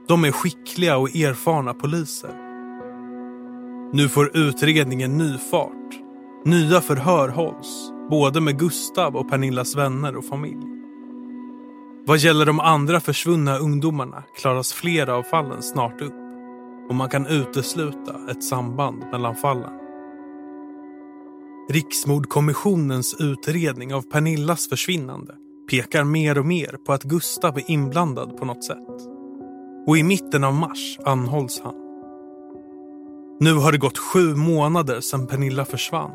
De 0.07 0.23
är 0.23 0.31
skickliga 0.31 0.97
och 0.97 1.15
erfarna 1.15 1.73
poliser. 1.73 2.33
Nu 3.93 4.09
får 4.09 4.37
utredningen 4.37 5.17
ny 5.17 5.37
fart. 5.37 6.02
Nya 6.45 6.81
förhör 6.81 7.29
hålls, 7.29 7.91
både 8.09 8.41
med 8.41 8.59
Gustav 8.59 9.15
och 9.15 9.29
Pernillas 9.29 9.75
vänner 9.75 10.15
och 10.15 10.25
familj. 10.25 10.67
Vad 12.05 12.17
gäller 12.17 12.45
de 12.45 12.59
andra 12.59 12.99
försvunna 12.99 13.57
ungdomarna 13.57 14.23
klaras 14.41 14.73
flera 14.73 15.15
av 15.15 15.23
fallen 15.23 15.61
snart 15.61 16.01
upp 16.01 16.13
och 16.89 16.95
man 16.95 17.09
kan 17.09 17.27
utesluta 17.27 18.15
ett 18.31 18.43
samband 18.43 19.03
mellan 19.11 19.35
fallen. 19.35 19.71
Riksmordkommissionens 21.69 23.15
utredning 23.19 23.93
av 23.93 24.01
Pernillas 24.01 24.69
försvinnande 24.69 25.35
pekar 25.69 26.03
mer 26.03 26.37
och 26.37 26.45
mer 26.45 26.77
på 26.85 26.93
att 26.93 27.03
Gustav 27.03 27.57
är 27.57 27.71
inblandad 27.71 28.37
på 28.37 28.45
något 28.45 28.63
sätt. 28.63 28.87
Och 29.87 29.97
i 29.97 30.03
mitten 30.03 30.43
av 30.43 30.53
mars 30.53 30.99
anhålls 31.05 31.61
han. 31.63 31.75
Nu 33.39 33.53
har 33.53 33.71
det 33.71 33.77
gått 33.77 33.97
sju 33.97 34.35
månader 34.35 35.01
sedan 35.01 35.27
Pernilla 35.27 35.65
försvann. 35.65 36.11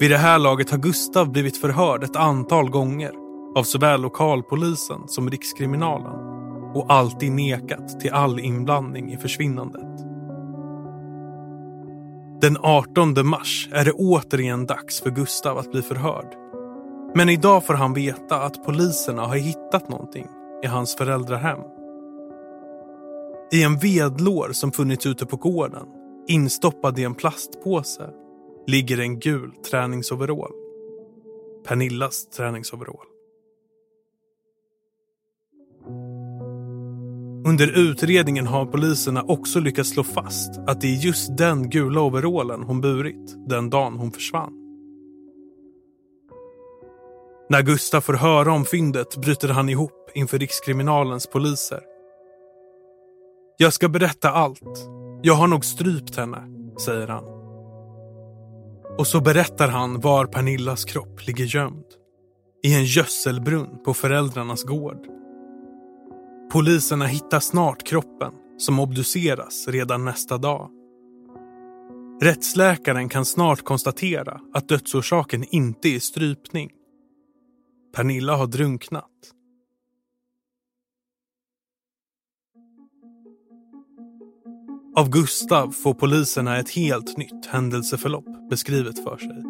Vid 0.00 0.10
det 0.10 0.16
här 0.16 0.38
laget 0.38 0.70
har 0.70 0.78
Gustav 0.78 1.30
blivit 1.32 1.56
förhörd 1.56 2.04
ett 2.04 2.16
antal 2.16 2.70
gånger 2.70 3.12
av 3.56 3.62
såväl 3.62 4.00
lokalpolisen 4.00 5.00
som 5.06 5.30
Rikskriminalen 5.30 6.34
och 6.74 6.92
alltid 6.92 7.32
nekat 7.32 8.00
till 8.00 8.12
all 8.12 8.40
inblandning 8.40 9.12
i 9.12 9.16
försvinnandet. 9.16 9.98
Den 12.40 12.56
18 12.60 13.26
mars 13.26 13.68
är 13.72 13.84
det 13.84 13.92
återigen 13.92 14.66
dags 14.66 15.00
för 15.00 15.10
Gustav 15.10 15.58
att 15.58 15.72
bli 15.72 15.82
förhörd. 15.82 16.34
Men 17.14 17.28
idag 17.28 17.66
får 17.66 17.74
han 17.74 17.94
veta 17.94 18.42
att 18.42 18.64
poliserna 18.64 19.22
har 19.26 19.36
hittat 19.36 19.88
någonting 19.88 20.26
i 20.62 20.66
hans 20.66 20.96
föräldrahem. 20.96 21.58
I 23.52 23.62
en 23.62 23.78
vedlår 23.78 24.52
som 24.52 24.72
funnits 24.72 25.06
ute 25.06 25.26
på 25.26 25.36
gården, 25.36 25.86
instoppad 26.28 26.98
i 26.98 27.04
en 27.04 27.14
plastpåse, 27.14 28.10
ligger 28.66 29.00
en 29.00 29.20
gul 29.20 29.52
träningsoverall. 29.70 30.52
Pernillas 31.66 32.26
träningsoverall. 32.26 33.06
Under 37.46 37.78
utredningen 37.78 38.46
har 38.46 38.66
poliserna 38.66 39.22
också 39.22 39.60
lyckats 39.60 39.90
slå 39.90 40.02
fast 40.02 40.58
att 40.66 40.80
det 40.80 40.86
är 40.86 40.96
just 40.96 41.36
den 41.36 41.70
gula 41.70 42.00
overallen 42.00 42.62
hon 42.62 42.80
burit 42.80 43.48
den 43.48 43.70
dagen 43.70 43.96
hon 43.96 44.12
försvann. 44.12 44.52
När 47.50 47.62
Gustav 47.62 48.00
får 48.00 48.12
höra 48.12 48.52
om 48.52 48.64
fyndet 48.64 49.16
bryter 49.16 49.48
han 49.48 49.68
ihop 49.68 50.10
inför 50.14 50.38
Rikskriminalens 50.38 51.26
poliser. 51.26 51.80
Jag 53.56 53.72
ska 53.72 53.88
berätta 53.88 54.30
allt. 54.30 54.88
Jag 55.22 55.34
har 55.34 55.46
nog 55.46 55.64
strypt 55.64 56.16
henne, 56.16 56.42
säger 56.80 57.06
han. 57.06 57.33
Och 58.98 59.06
så 59.06 59.20
berättar 59.20 59.68
han 59.68 60.00
var 60.00 60.26
Pernillas 60.26 60.84
kropp 60.84 61.26
ligger 61.26 61.44
gömd. 61.44 61.84
i 62.62 62.74
en 62.74 62.84
gödselbrunn 62.84 63.82
på 63.84 63.94
föräldrarnas 63.94 64.64
gård. 64.64 65.06
Poliserna 66.52 67.06
hittar 67.06 67.40
snart 67.40 67.86
kroppen 67.86 68.32
som 68.58 68.80
obduceras 68.80 69.68
redan 69.68 70.04
nästa 70.04 70.38
dag. 70.38 70.70
Rättsläkaren 72.22 73.08
kan 73.08 73.24
snart 73.24 73.62
konstatera 73.62 74.40
att 74.54 74.68
dödsorsaken 74.68 75.44
inte 75.50 75.88
är 75.88 75.98
strypning. 75.98 76.70
Pernilla 77.96 78.36
har 78.36 78.46
drunknat. 78.46 79.10
Av 84.96 85.10
Gustav 85.10 85.70
får 85.70 85.94
poliserna 85.94 86.58
ett 86.58 86.70
helt 86.70 87.16
nytt 87.16 87.46
händelseförlopp 87.46 88.50
beskrivet 88.50 89.04
för 89.04 89.16
sig. 89.16 89.44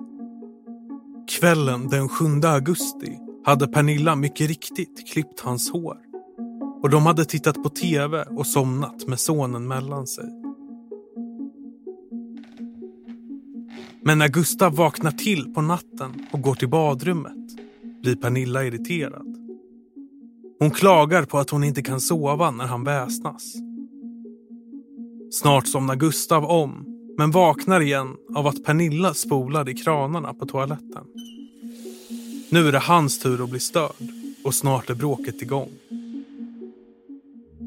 Kvällen 1.29 1.89
den 1.89 2.09
7 2.09 2.25
augusti 2.45 3.19
hade 3.45 3.69
Pernilla 3.69 4.17
mycket 4.17 4.49
riktigt 4.49 5.13
klippt 5.13 5.41
hans 5.41 5.71
hår. 5.71 5.99
Och 6.83 6.91
de 6.91 7.07
hade 7.07 7.25
tittat 7.25 7.63
på 7.63 7.69
tv 7.69 8.23
och 8.23 8.47
somnat 8.47 9.07
med 9.07 9.21
sonen 9.21 9.69
mellan 9.69 10.07
sig. 10.07 10.29
Men 14.03 14.19
när 14.19 14.29
Gustav 14.29 14.77
vaknar 14.77 15.11
till 15.11 15.55
på 15.55 15.63
natten 15.63 16.27
och 16.33 16.43
går 16.43 16.55
till 16.55 16.69
badrummet 16.69 17.57
blir 18.03 18.17
Pernilla 18.17 18.65
irriterad. 18.65 19.37
Hon 20.59 20.71
klagar 20.71 21.25
på 21.25 21.39
att 21.39 21.51
hon 21.51 21.65
inte 21.65 21.83
kan 21.83 22.01
sova 22.01 22.51
när 22.51 22.67
han 22.67 22.85
väsnas. 22.85 23.64
Snart 25.31 25.69
somnar 25.69 25.97
Gustav 25.97 26.45
om, 26.45 26.85
men 27.19 27.31
vaknar 27.31 27.81
igen 27.81 28.17
av 28.35 28.47
att 28.47 28.65
Pernilla 28.65 29.15
spolar 29.15 29.69
i 29.69 29.75
kranarna 29.75 30.35
på 30.35 30.47
toaletten. 30.47 31.05
Nu 32.51 32.69
är 32.69 32.73
det 32.73 32.79
hans 32.79 33.19
tur 33.19 33.45
att 33.45 33.51
bli 33.51 33.61
störd 33.61 34.09
och 34.45 34.55
snart 34.55 34.91
är 34.91 34.95
bråket 34.95 35.43
igång. 35.43 35.71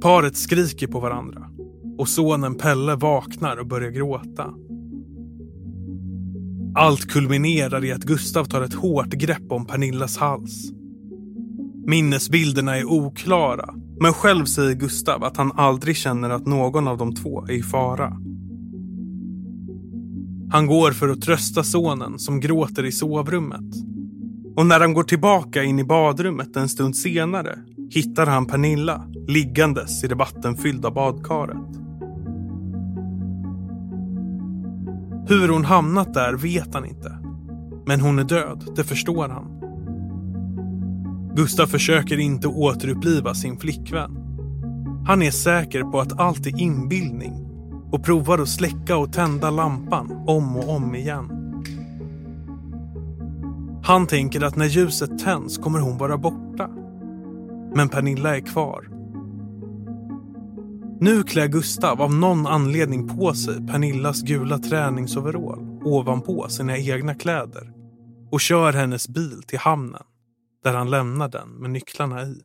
Paret 0.02 0.38
skriker 0.38 0.88
på 0.88 1.00
varandra 1.00 1.50
och 1.98 2.10
sonen 2.10 2.56
Pelle 2.56 2.96
vaknar 2.96 3.58
och 3.58 3.68
börjar 3.68 3.92
gråta. 3.92 4.54
Allt 6.76 7.08
kulminerar 7.08 7.86
i 7.86 7.92
att 7.92 8.04
Gustav 8.04 8.46
tar 8.46 8.62
ett 8.62 8.74
hårt 8.74 9.10
grepp 9.10 9.52
om 9.52 9.66
Pernillas 9.66 10.18
hals. 10.18 10.72
Minnesbilderna 11.86 12.78
är 12.78 12.86
oklara, 12.86 13.76
men 14.00 14.14
själv 14.14 14.46
säger 14.46 14.76
Gustav 14.76 15.24
att 15.24 15.38
han 15.38 15.52
aldrig 15.56 15.96
känner 15.96 16.30
att 16.30 16.46
någon 16.46 16.88
av 16.88 16.98
de 16.98 17.16
två 17.16 17.46
är 17.46 17.52
i 17.52 17.64
fara. 17.64 18.18
Han 20.52 20.68
går 20.68 20.92
för 20.92 21.10
att 21.10 21.22
trösta 21.22 21.64
sonen 21.64 22.20
som 22.20 22.40
gråter 22.40 22.86
i 22.86 22.92
sovrummet. 22.92 23.76
Och 24.56 24.66
när 24.66 24.80
han 24.80 24.94
går 24.94 25.04
tillbaka 25.04 25.64
in 25.64 25.80
i 25.80 25.84
badrummet 25.84 26.56
en 26.56 26.70
stund 26.70 26.96
senare 26.96 27.60
hittar 27.90 28.26
han 28.26 28.46
Pernilla 28.46 29.04
liggandes 29.28 30.04
i 30.04 30.08
det 30.08 30.16
vattenfyllda 30.16 30.92
badkaret. 30.92 31.78
Hur 35.30 35.50
hon 35.50 35.66
hamnat 35.66 36.14
där 36.14 36.34
vet 36.34 36.74
han 36.74 36.86
inte. 36.86 37.20
Men 37.86 38.02
hon 38.02 38.20
är 38.20 38.24
död, 38.24 38.64
det 38.76 38.84
förstår 38.84 39.30
han. 39.30 39.57
Gustav 41.38 41.68
försöker 41.68 42.18
inte 42.20 42.48
återuppliva 42.48 43.34
sin 43.34 43.60
flickvän. 43.60 44.12
Han 45.08 45.22
är 45.22 45.32
säker 45.32 45.82
på 45.84 46.00
att 46.00 46.20
allt 46.20 46.46
är 46.46 46.62
inbildning 46.62 47.34
och 47.92 48.04
provar 48.04 48.40
att 48.40 48.50
släcka 48.50 48.98
och 48.98 49.14
tända 49.14 49.50
lampan 49.50 50.12
om 50.28 50.58
och 50.58 50.70
om 50.70 50.96
igen. 50.96 51.30
Han 53.84 54.08
tänker 54.08 54.44
att 54.44 54.56
när 54.56 54.66
ljuset 54.66 55.20
tänds 55.20 55.58
kommer 55.58 55.80
hon 55.80 55.98
vara 55.98 56.18
borta. 56.18 56.70
Men 57.76 57.90
Pernilla 57.90 58.38
är 58.38 58.42
kvar. 58.42 58.90
Nu 61.00 61.24
klär 61.24 61.48
Gustav 61.48 62.02
av 62.02 62.14
någon 62.14 62.48
anledning 62.48 63.08
på 63.08 63.34
sig 63.34 63.68
Pernillas 63.68 64.22
gula 64.22 64.60
träningsoverall 64.60 65.82
ovanpå 65.86 66.48
sina 66.50 66.78
egna 66.78 67.16
kläder 67.16 67.74
och 68.32 68.42
kör 68.42 68.74
hennes 68.74 69.08
bil 69.08 69.44
till 69.48 69.60
hamnen 69.60 70.04
där 70.68 70.74
han 70.74 70.90
lämnar 70.90 71.28
den 71.28 71.50
med 71.50 71.70
nycklarna 71.70 72.24
i. 72.24 72.42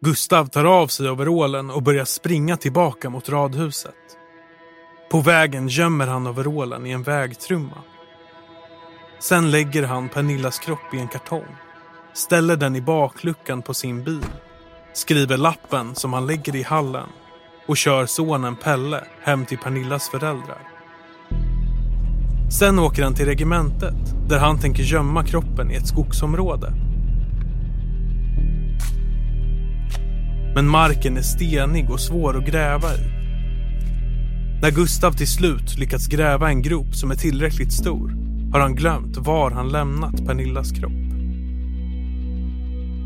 Gustav 0.00 0.46
tar 0.46 0.64
av 0.64 0.86
sig 0.86 1.10
overallen 1.10 1.70
och 1.70 1.82
börjar 1.82 2.04
springa 2.04 2.56
tillbaka 2.56 3.10
mot 3.10 3.28
radhuset. 3.28 3.94
På 5.10 5.20
vägen 5.20 5.68
gömmer 5.68 6.06
han 6.06 6.26
overallen 6.26 6.86
i 6.86 6.90
en 6.90 7.02
vägtrumma. 7.02 7.82
Sen 9.18 9.50
lägger 9.50 9.82
han 9.82 10.08
Pernillas 10.08 10.58
kropp 10.58 10.94
i 10.94 10.98
en 10.98 11.08
kartong, 11.08 11.56
ställer 12.12 12.56
den 12.56 12.76
i 12.76 12.80
bakluckan 12.80 13.62
på 13.62 13.74
sin 13.74 14.04
bil, 14.04 14.24
skriver 14.92 15.36
lappen 15.36 15.94
som 15.94 16.12
han 16.12 16.26
lägger 16.26 16.56
i 16.56 16.62
hallen 16.62 17.08
och 17.66 17.76
kör 17.76 18.06
sonen 18.06 18.56
Pelle 18.56 19.04
hem 19.20 19.46
till 19.46 19.58
Pernillas 19.58 20.08
föräldrar. 20.08 20.77
Sen 22.50 22.78
åker 22.78 23.02
han 23.02 23.14
till 23.14 23.26
regementet 23.26 24.14
där 24.28 24.38
han 24.38 24.58
tänker 24.58 24.82
gömma 24.82 25.24
kroppen 25.24 25.70
i 25.70 25.74
ett 25.74 25.86
skogsområde. 25.86 26.72
Men 30.54 30.68
marken 30.68 31.16
är 31.16 31.22
stenig 31.22 31.90
och 31.90 32.00
svår 32.00 32.36
att 32.36 32.46
gräva 32.46 32.94
i. 32.94 33.18
När 34.62 34.70
Gustav 34.70 35.12
till 35.12 35.26
slut 35.26 35.78
lyckats 35.78 36.06
gräva 36.06 36.48
en 36.48 36.62
grop 36.62 36.94
som 36.94 37.10
är 37.10 37.14
tillräckligt 37.14 37.72
stor 37.72 38.16
har 38.52 38.60
han 38.60 38.74
glömt 38.74 39.16
var 39.16 39.50
han 39.50 39.68
lämnat 39.68 40.26
Pernillas 40.26 40.72
kropp. 40.72 40.92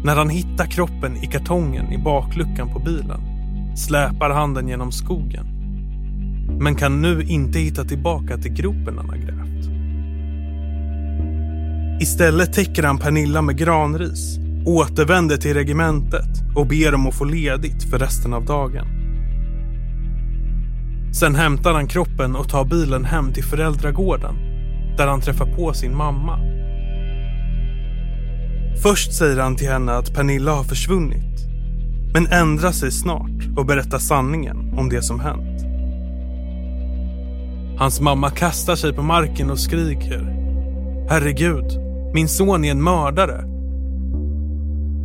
När 0.05 0.16
han 0.16 0.31
hittar 0.31 0.66
kroppen 0.66 1.16
i 1.16 1.26
kartongen 1.26 1.92
i 1.92 1.98
bakluckan 1.98 2.72
på 2.72 2.78
bilen 2.78 3.20
släpar 3.76 4.31
han 4.31 4.55
den 4.55 4.68
genom 4.68 4.92
skogen 4.92 5.52
men 6.62 6.74
kan 6.74 7.00
nu 7.00 7.22
inte 7.22 7.59
hitta 7.59 7.85
tillbaka 7.85 8.38
till 8.38 8.52
gropen 8.52 8.98
han 8.98 9.09
har 9.09 9.16
grävt. 9.16 9.32
Istället 12.02 12.52
täcker 12.52 12.82
han 12.82 12.98
Pernilla 12.98 13.42
med 13.42 13.58
granris, 13.58 14.38
återvänder 14.66 15.36
till 15.36 15.54
regementet 15.54 16.28
och 16.54 16.66
ber 16.66 16.94
om 16.94 17.06
att 17.06 17.14
få 17.14 17.24
ledigt 17.24 17.90
för 17.90 17.98
resten 17.98 18.32
av 18.32 18.44
dagen. 18.44 18.86
Sen 21.12 21.34
hämtar 21.34 21.72
han 21.72 21.86
kroppen 21.86 22.36
och 22.36 22.48
tar 22.48 22.64
bilen 22.64 23.04
hem 23.04 23.32
till 23.32 23.44
föräldragården 23.44 24.34
där 24.96 25.06
han 25.06 25.20
träffar 25.20 25.56
på 25.56 25.72
sin 25.72 25.96
mamma. 25.96 26.38
Först 28.82 29.12
säger 29.12 29.40
han 29.40 29.56
till 29.56 29.68
henne 29.68 29.92
att 29.92 30.14
Pernilla 30.14 30.52
har 30.52 30.64
försvunnit 30.64 31.46
men 32.14 32.26
ändrar 32.26 32.72
sig 32.72 32.92
snart 32.92 33.56
och 33.56 33.66
berättar 33.66 33.98
sanningen 33.98 34.74
om 34.78 34.88
det 34.88 35.02
som 35.02 35.20
hänt. 35.20 35.62
Hans 37.78 38.00
mamma 38.00 38.30
kastar 38.30 38.76
sig 38.76 38.92
på 38.92 39.02
marken 39.02 39.50
och 39.50 39.58
skriker. 39.58 40.38
Herregud, 41.08 41.82
min 42.14 42.29
son 42.29 42.64
är 42.64 42.70
en 42.70 42.83
mördare. 42.83 43.44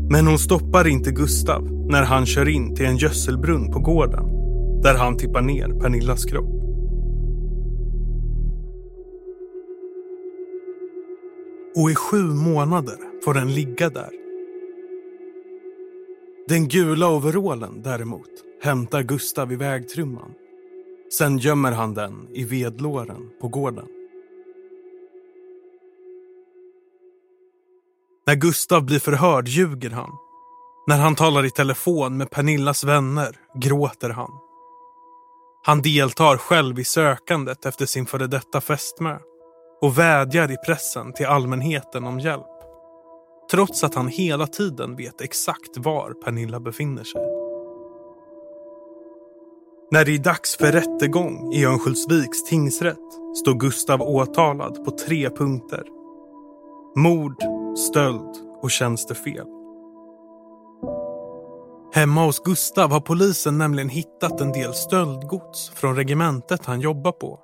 Men 0.10 0.28
hon 0.28 0.40
stoppar 0.40 0.88
inte 0.88 1.12
Gustav 1.12 1.72
när 1.72 2.04
han 2.04 2.26
kör 2.26 2.50
in 2.50 2.76
till 2.76 2.86
en 2.86 2.98
gödselbrunn 2.98 3.72
på 3.72 3.80
gården 3.80 4.26
där 4.82 4.96
han 4.96 5.18
tippar 5.18 5.42
ner 5.42 5.80
Pernillas 5.80 6.26
kropp. 6.26 6.58
Och 11.76 11.92
i 11.92 11.96
sju 11.96 12.24
månader 12.24 12.98
får 13.26 13.34
den 13.34 13.54
ligga 13.54 13.90
där. 13.90 14.10
Den 16.48 16.68
gula 16.68 17.10
overallen 17.10 17.82
däremot 17.84 18.30
hämtar 18.64 19.04
Gustav 19.04 19.52
i 19.52 19.56
vägtrumman 19.56 20.32
Sen 21.14 21.38
gömmer 21.38 21.72
han 21.72 21.94
den 21.94 22.28
i 22.34 22.44
vedlåren 22.44 23.30
på 23.42 23.48
gården. 23.48 23.88
När 28.28 28.36
Gustav 28.36 28.86
blir 28.86 29.00
förhörd 29.00 29.48
ljuger 29.48 29.90
han. 29.90 30.10
När 30.88 30.98
han 30.98 31.16
talar 31.16 31.46
i 31.46 31.50
telefon 31.50 32.18
med 32.18 32.30
Pernillas 32.30 32.84
vänner 32.84 33.36
gråter 33.56 34.10
han. 34.10 34.32
Han 35.66 35.82
deltar 35.82 36.38
själv 36.38 36.80
i 36.80 36.84
sökandet 36.84 37.66
efter 37.66 37.86
sin 37.86 38.06
före 38.06 38.28
detta 38.28 38.62
fästmö 38.62 39.18
och 39.82 39.98
vädjar 39.98 40.52
i 40.52 40.56
pressen 40.66 41.14
till 41.14 41.26
allmänheten 41.26 42.04
om 42.04 42.20
hjälp. 42.20 42.46
Trots 43.52 43.84
att 43.84 43.96
han 43.96 44.08
hela 44.08 44.48
tiden 44.48 44.96
vet 44.96 45.22
exakt 45.22 45.78
var 45.78 46.14
Pernilla 46.26 46.60
befinner 46.60 47.04
sig. 47.04 47.22
När 49.92 50.06
det 50.06 50.16
är 50.16 50.20
dags 50.20 50.58
för 50.58 50.72
rättegång 50.72 51.54
i 51.54 51.66
Örnsköldsviks 51.66 52.44
tingsrätt 52.44 53.14
står 53.44 53.60
Gustav 53.60 54.02
åtalad 54.02 54.86
på 54.86 54.92
tre 54.92 55.30
punkter. 55.30 55.84
Mord, 56.96 57.36
stöld 57.78 58.38
och 58.62 58.72
tjänstefel. 58.72 59.46
Hemma 61.94 62.26
hos 62.26 62.40
Gustav 62.40 62.92
har 62.92 63.00
polisen 63.00 63.58
nämligen 63.58 63.90
hittat 63.90 64.42
en 64.42 64.52
del 64.52 64.74
stöldgods 64.74 65.70
från 65.70 65.96
regementet 65.96 66.66
han 66.66 66.82
jobbar 66.82 67.12
på. 67.12 67.40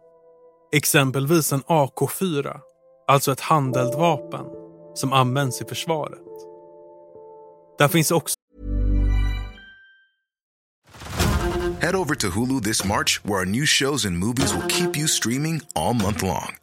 Exempelvis 0.76 1.54
en 1.54 1.62
AK4, 1.62 2.60
alltså 3.08 3.32
ett 3.32 3.40
handeldvapen, 3.40 4.46
som 4.94 5.14
används 5.14 5.62
i 5.62 5.66
försvaret. 5.66 6.20
Där 7.78 7.88
finns 7.88 8.12
också 8.12 8.36
Head 11.82 11.96
over 11.96 12.16
to 12.16 12.28
Hulu 12.28 12.62
this 12.62 12.86
March, 12.86 13.20
where 13.24 13.40
our 13.40 13.46
new 13.46 13.66
shows 13.66 14.06
and 14.06 14.18
movies 14.18 14.54
will 14.54 14.68
keep 14.70 14.98
you 14.98 15.08
streaming 15.08 15.62
all 15.76 15.94
month 15.94 16.24
long. 16.24 16.63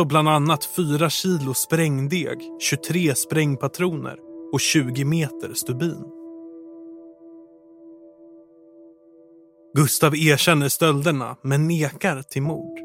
då 0.00 0.04
bland 0.04 0.28
annat 0.28 0.64
4 0.64 1.10
kilo 1.10 1.54
sprängdeg, 1.54 2.38
23 2.60 3.14
sprängpatroner 3.14 4.16
och 4.52 4.60
20 4.60 5.04
meter 5.04 5.54
stubin. 5.54 6.04
Gustav 9.74 10.16
erkänner 10.16 10.68
stölderna 10.68 11.36
men 11.42 11.68
nekar 11.68 12.22
till 12.22 12.42
mord. 12.42 12.78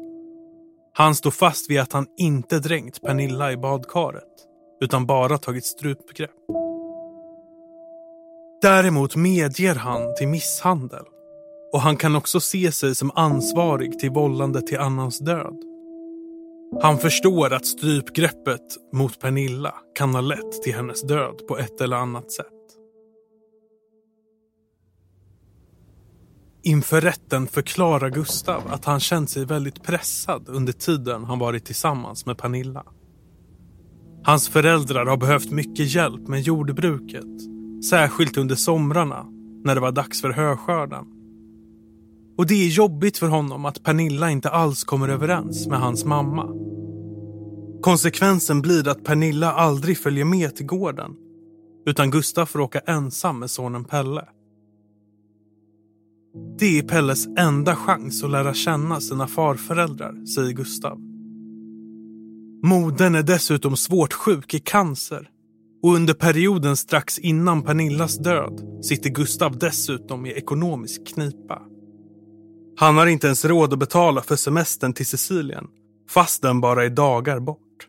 Han 0.92 1.14
står 1.14 1.30
fast 1.30 1.70
vid 1.70 1.80
att 1.80 1.92
han 1.92 2.06
inte 2.18 2.58
dränkt 2.58 3.02
Pernilla 3.02 3.52
i 3.52 3.56
badkaret 3.56 4.34
utan 4.80 5.06
bara 5.06 5.38
tagit 5.38 5.66
strupgrepp. 5.66 6.30
Däremot 8.62 9.16
medger 9.16 9.74
han 9.74 10.14
till 10.14 10.28
misshandel 10.28 11.04
och 11.72 11.80
han 11.80 11.96
kan 11.96 12.16
också 12.16 12.40
se 12.40 12.72
sig 12.72 12.94
som 12.94 13.10
ansvarig 13.14 13.98
till 13.98 14.10
vållande 14.10 14.62
till 14.62 14.78
annans 14.78 15.18
död. 15.18 15.75
Han 16.82 16.98
förstår 16.98 17.52
att 17.52 17.66
strypgreppet 17.66 18.62
mot 18.92 19.20
Pernilla 19.20 19.74
kan 19.94 20.14
ha 20.14 20.20
lett 20.20 20.62
till 20.62 20.74
hennes 20.74 21.02
död 21.02 21.46
på 21.48 21.58
ett 21.58 21.80
eller 21.80 21.96
annat 21.96 22.32
sätt. 22.32 22.46
Inför 26.62 27.00
rätten 27.00 27.46
förklarar 27.46 28.10
Gustav 28.10 28.62
att 28.70 28.84
han 28.84 29.00
känt 29.00 29.30
sig 29.30 29.44
väldigt 29.44 29.82
pressad 29.82 30.48
under 30.48 30.72
tiden 30.72 31.24
han 31.24 31.38
varit 31.38 31.64
tillsammans 31.64 32.26
med 32.26 32.38
Pernilla. 32.38 32.84
Hans 34.24 34.48
föräldrar 34.48 35.06
har 35.06 35.16
behövt 35.16 35.50
mycket 35.50 35.94
hjälp 35.94 36.28
med 36.28 36.40
jordbruket, 36.40 37.24
särskilt 37.90 38.36
under 38.36 38.54
somrarna 38.54 39.26
när 39.64 39.74
det 39.74 39.80
var 39.80 39.92
dags 39.92 40.20
för 40.20 40.30
höskörden. 40.30 41.15
Och 42.36 42.46
det 42.46 42.54
är 42.54 42.68
jobbigt 42.68 43.18
för 43.18 43.28
honom 43.28 43.64
att 43.64 43.82
Pernilla 43.82 44.30
inte 44.30 44.50
alls 44.50 44.84
kommer 44.84 45.08
överens 45.08 45.66
med 45.66 45.80
hans 45.80 46.04
mamma. 46.04 46.52
Konsekvensen 47.82 48.62
blir 48.62 48.88
att 48.88 49.04
Pernilla 49.04 49.52
aldrig 49.52 49.98
följer 49.98 50.24
med 50.24 50.56
till 50.56 50.66
gården 50.66 51.16
utan 51.86 52.10
Gustav 52.10 52.46
får 52.46 52.60
åka 52.60 52.78
ensam 52.78 53.38
med 53.38 53.50
sonen 53.50 53.84
Pelle. 53.84 54.28
Det 56.58 56.78
är 56.78 56.82
Pelles 56.82 57.26
enda 57.38 57.76
chans 57.76 58.24
att 58.24 58.30
lära 58.30 58.54
känna 58.54 59.00
sina 59.00 59.26
farföräldrar, 59.26 60.26
säger 60.26 60.52
Gustav. 60.52 60.98
Modern 62.62 63.14
är 63.14 63.22
dessutom 63.22 63.76
svårt 63.76 64.12
sjuk 64.12 64.54
i 64.54 64.58
cancer 64.58 65.28
och 65.82 65.94
under 65.94 66.14
perioden 66.14 66.76
strax 66.76 67.18
innan 67.18 67.62
Pernillas 67.62 68.18
död 68.18 68.60
sitter 68.82 69.10
Gustav 69.10 69.58
dessutom 69.58 70.26
i 70.26 70.32
ekonomisk 70.32 71.06
knipa. 71.06 71.62
Han 72.78 72.96
har 72.96 73.06
inte 73.06 73.26
ens 73.26 73.44
råd 73.44 73.72
att 73.72 73.78
betala 73.78 74.22
för 74.22 74.36
semestern 74.36 74.92
till 74.92 75.06
Sicilien, 75.06 75.66
fast 76.10 76.42
den 76.42 76.60
bara 76.60 76.84
är 76.84 76.90
dagar 76.90 77.40
bort. 77.40 77.88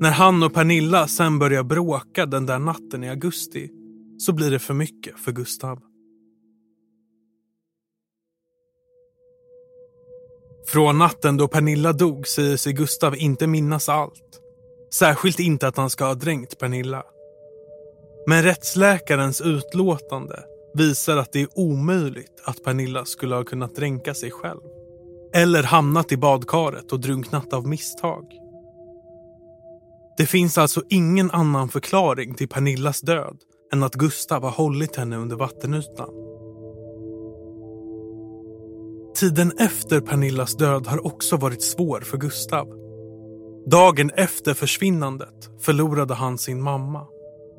När 0.00 0.10
han 0.10 0.42
och 0.42 0.54
Pernilla 0.54 1.08
sen 1.08 1.38
börjar 1.38 1.62
bråka 1.62 2.26
den 2.26 2.46
där 2.46 2.58
natten 2.58 3.04
i 3.04 3.08
augusti 3.08 3.70
så 4.18 4.32
blir 4.32 4.50
det 4.50 4.58
för 4.58 4.74
mycket 4.74 5.18
för 5.18 5.32
Gustav. 5.32 5.80
Från 10.66 10.98
natten 10.98 11.36
då 11.36 11.48
Pernilla 11.48 11.92
dog 11.92 12.28
säger 12.28 12.56
sig 12.56 12.72
Gustav 12.72 13.16
inte 13.16 13.46
minnas 13.46 13.88
allt. 13.88 14.40
Särskilt 14.94 15.40
inte 15.40 15.68
att 15.68 15.76
han 15.76 15.90
ska 15.90 16.04
ha 16.04 16.14
dränkt 16.14 16.58
Pernilla. 16.58 17.02
Men 18.26 18.42
rättsläkarens 18.42 19.40
utlåtande 19.40 20.44
visar 20.74 21.16
att 21.16 21.32
det 21.32 21.40
är 21.40 21.58
omöjligt 21.58 22.42
att 22.44 22.64
Pernilla 22.64 23.04
skulle 23.04 23.34
ha 23.34 23.44
kunnat 23.44 23.76
dränka 23.76 24.14
sig 24.14 24.30
själv. 24.30 24.60
Eller 25.34 25.62
hamnat 25.62 26.12
i 26.12 26.16
badkaret 26.16 26.92
och 26.92 27.00
drunknat 27.00 27.52
av 27.52 27.66
misstag. 27.68 28.24
Det 30.16 30.26
finns 30.26 30.58
alltså 30.58 30.82
ingen 30.88 31.30
annan 31.30 31.68
förklaring 31.68 32.34
till 32.34 32.48
Pernillas 32.48 33.00
död 33.00 33.36
än 33.72 33.82
att 33.82 33.94
Gustav 33.94 34.42
har 34.42 34.50
hållit 34.50 34.96
henne 34.96 35.16
under 35.16 35.36
vattenytan. 35.36 36.14
Tiden 39.14 39.52
efter 39.58 40.00
Pernillas 40.00 40.56
död 40.56 40.86
har 40.86 41.06
också 41.06 41.36
varit 41.36 41.62
svår 41.62 42.00
för 42.00 42.18
Gustav. 42.18 42.68
Dagen 43.66 44.10
efter 44.10 44.54
försvinnandet 44.54 45.50
förlorade 45.60 46.14
han 46.14 46.38
sin 46.38 46.62
mamma 46.62 47.06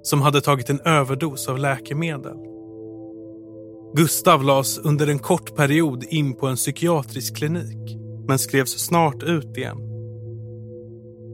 som 0.02 0.22
hade 0.22 0.42
tagit 0.42 0.70
en 0.70 0.80
överdos 0.80 1.48
av 1.48 1.58
läkemedel. 1.58 2.53
Gustav 3.96 4.44
lades 4.44 4.78
under 4.78 5.08
en 5.08 5.20
kort 5.20 5.56
period 5.56 6.04
in 6.04 6.34
på 6.34 6.48
en 6.48 6.56
psykiatrisk 6.56 7.38
klinik 7.38 7.98
men 8.28 8.40
skrevs 8.40 8.86
snart 8.86 9.24
ut 9.24 9.58
igen. 9.58 9.78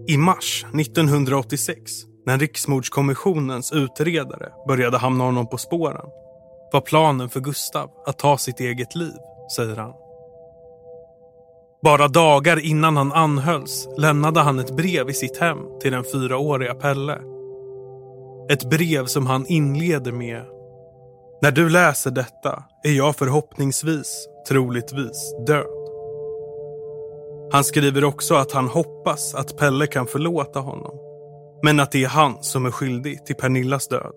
I 0.07 0.17
mars 0.17 0.65
1986, 0.79 1.91
när 2.25 2.37
Riksmordskommissionens 2.37 3.71
utredare 3.71 4.49
började 4.67 4.97
hamna 4.97 5.23
honom 5.23 5.49
på 5.49 5.57
spåren, 5.57 6.05
var 6.73 6.81
planen 6.81 7.29
för 7.29 7.39
Gustav 7.39 7.89
att 8.05 8.19
ta 8.19 8.37
sitt 8.37 8.59
eget 8.59 8.95
liv, 8.95 9.17
säger 9.55 9.75
han. 9.75 9.93
Bara 11.83 12.07
dagar 12.07 12.59
innan 12.59 12.97
han 12.97 13.11
anhölls 13.11 13.87
lämnade 13.97 14.39
han 14.39 14.59
ett 14.59 14.75
brev 14.75 15.09
i 15.09 15.13
sitt 15.13 15.37
hem 15.37 15.57
till 15.81 15.91
den 15.91 16.03
fyraåriga 16.03 16.73
Pelle. 16.73 17.21
Ett 18.51 18.69
brev 18.69 19.05
som 19.05 19.27
han 19.27 19.45
inleder 19.47 20.11
med 20.11 20.58
när 21.41 21.51
du 21.51 21.69
läser 21.69 22.11
detta 22.11 22.63
är 22.83 22.91
jag 22.91 23.15
förhoppningsvis, 23.15 24.27
troligtvis, 24.47 25.35
död. 25.47 25.65
Han 27.51 27.63
skriver 27.63 28.03
också 28.03 28.35
att 28.35 28.51
han 28.51 28.67
hoppas 28.67 29.35
att 29.35 29.57
Pelle 29.57 29.87
kan 29.87 30.07
förlåta 30.07 30.59
honom. 30.59 30.99
Men 31.63 31.79
att 31.79 31.91
det 31.91 32.03
är 32.03 32.07
han 32.07 32.43
som 32.43 32.65
är 32.65 32.71
skyldig 32.71 33.25
till 33.25 33.35
Pernillas 33.35 33.87
död. 33.87 34.15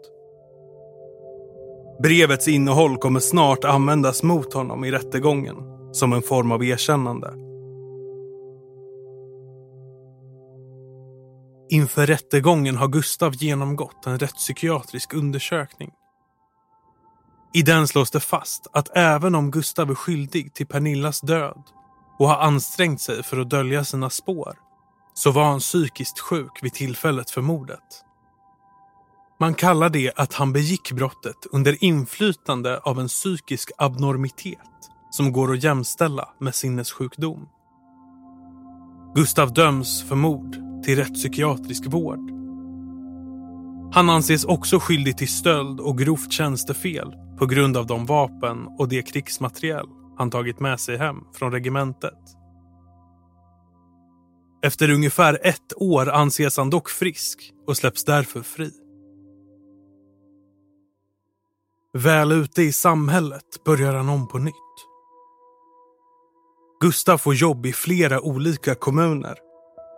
Brevets 2.03 2.49
innehåll 2.49 2.97
kommer 2.97 3.21
snart 3.21 3.65
användas 3.65 4.23
mot 4.23 4.55
honom 4.55 4.85
i 4.85 4.91
rättegången 4.91 5.57
som 5.93 6.13
en 6.13 6.23
form 6.23 6.53
av 6.53 6.65
erkännande. 6.65 7.35
Inför 11.71 12.07
rättegången 12.07 12.77
har 12.77 12.89
Gustav 12.89 13.35
genomgått 13.35 14.07
en 14.07 14.19
rättspsykiatrisk 14.19 15.15
undersökning. 15.15 15.91
I 17.55 17.63
den 17.63 17.89
slås 17.89 18.11
det 18.11 18.21
fast 18.21 18.67
att 18.73 18.97
även 18.97 19.35
om 19.35 19.51
Gustav 19.51 19.91
är 19.91 19.95
skyldig 19.95 20.55
till 20.55 20.67
Pernillas 20.67 21.21
död 21.21 21.63
och 22.19 22.29
har 22.29 22.37
ansträngt 22.37 23.01
sig 23.01 23.23
för 23.23 23.41
att 23.41 23.51
dölja 23.51 23.85
sina 23.85 24.11
spår 24.11 24.55
så 25.15 25.31
var 25.31 25.45
han 25.45 25.59
psykiskt 25.59 26.21
sjuk 26.21 26.59
vid 26.63 26.73
tillfället 26.73 27.31
för 27.31 27.41
mordet. 27.41 28.05
Man 29.41 29.55
kallar 29.55 29.89
det 29.89 30.13
att 30.17 30.35
han 30.35 30.53
begick 30.53 30.93
brottet 30.93 31.47
under 31.53 31.85
inflytande 31.85 32.79
av 32.79 33.01
en 33.01 33.09
psykisk 33.09 33.71
abnormitet 33.79 34.59
som 35.11 35.33
går 35.33 35.53
att 35.53 35.63
jämställa 35.63 36.29
med 36.41 36.55
sinnessjukdom. 36.55 37.49
Gustav 39.15 39.53
döms 39.53 40.09
för 40.09 40.17
mord 40.17 40.57
till 40.85 40.97
rättspsykiatrisk 40.97 41.87
vård. 41.87 42.31
Han 43.95 44.11
anses 44.11 44.45
också 44.45 44.79
skyldig 44.81 45.19
till 45.19 45.29
stöld 45.29 45.81
och 45.81 45.99
grovt 45.99 46.33
tjänstefel 46.33 47.13
på 47.43 47.47
grund 47.47 47.77
av 47.77 47.87
de 47.87 48.07
vapen 48.07 48.67
och 48.79 48.89
det 48.89 49.03
krigsmateriel 49.03 49.87
han 50.19 50.31
tagit 50.31 50.61
med 50.61 50.81
sig 50.81 50.97
hem 50.97 51.17
från 51.35 51.53
regementet. 51.53 52.19
Efter 54.65 54.91
ungefär 54.91 55.39
ett 55.43 55.73
år 55.77 56.11
anses 56.11 56.57
han 56.57 56.71
dock 56.71 56.91
frisk 56.91 57.53
och 57.67 57.77
släpps 57.77 58.05
därför 58.05 58.43
fri. 58.43 58.71
Väl 61.93 62.33
ute 62.33 62.63
i 62.63 62.73
samhället 62.73 63.65
börjar 63.65 63.95
han 63.95 64.09
om 64.09 64.29
på 64.29 64.39
nytt. 64.39 64.55
Gustav 66.81 67.19
får 67.19 67.35
jobb 67.35 67.67
i 67.67 67.73
flera 67.73 68.21
olika 68.21 68.75
kommuner, 68.75 69.39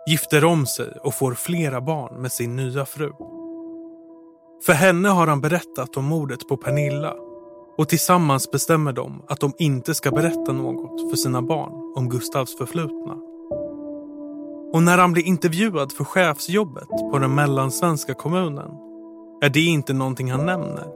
gifter 0.09 0.45
om 0.45 0.65
sig 0.65 0.91
och 1.03 1.15
får 1.15 1.33
flera 1.33 1.81
barn 1.81 2.21
med 2.21 2.31
sin 2.31 2.55
nya 2.55 2.85
fru. 2.85 3.11
För 4.65 4.73
henne 4.73 5.09
har 5.09 5.27
han 5.27 5.41
berättat 5.41 5.97
om 5.97 6.05
mordet 6.05 6.47
på 6.47 6.57
Pernilla 6.57 7.24
och 7.77 7.89
tillsammans 7.89 8.51
bestämmer 8.51 8.93
de 8.93 9.21
att 9.27 9.39
de 9.39 9.53
inte 9.57 9.93
ska 9.93 10.11
berätta 10.11 10.51
något 10.53 11.09
för 11.09 11.17
sina 11.17 11.41
barn 11.41 11.93
om 11.95 12.09
Gustavs 12.09 12.57
förflutna. 12.57 13.17
Och 14.73 14.83
när 14.83 14.97
han 14.97 15.13
blir 15.13 15.23
intervjuad 15.23 15.91
för 15.91 16.03
chefsjobbet 16.03 16.89
på 17.11 17.19
den 17.19 17.35
mellansvenska 17.35 18.13
kommunen 18.13 18.71
är 19.41 19.49
det 19.49 19.61
inte 19.61 19.93
någonting 19.93 20.31
han 20.31 20.45
nämner. 20.45 20.87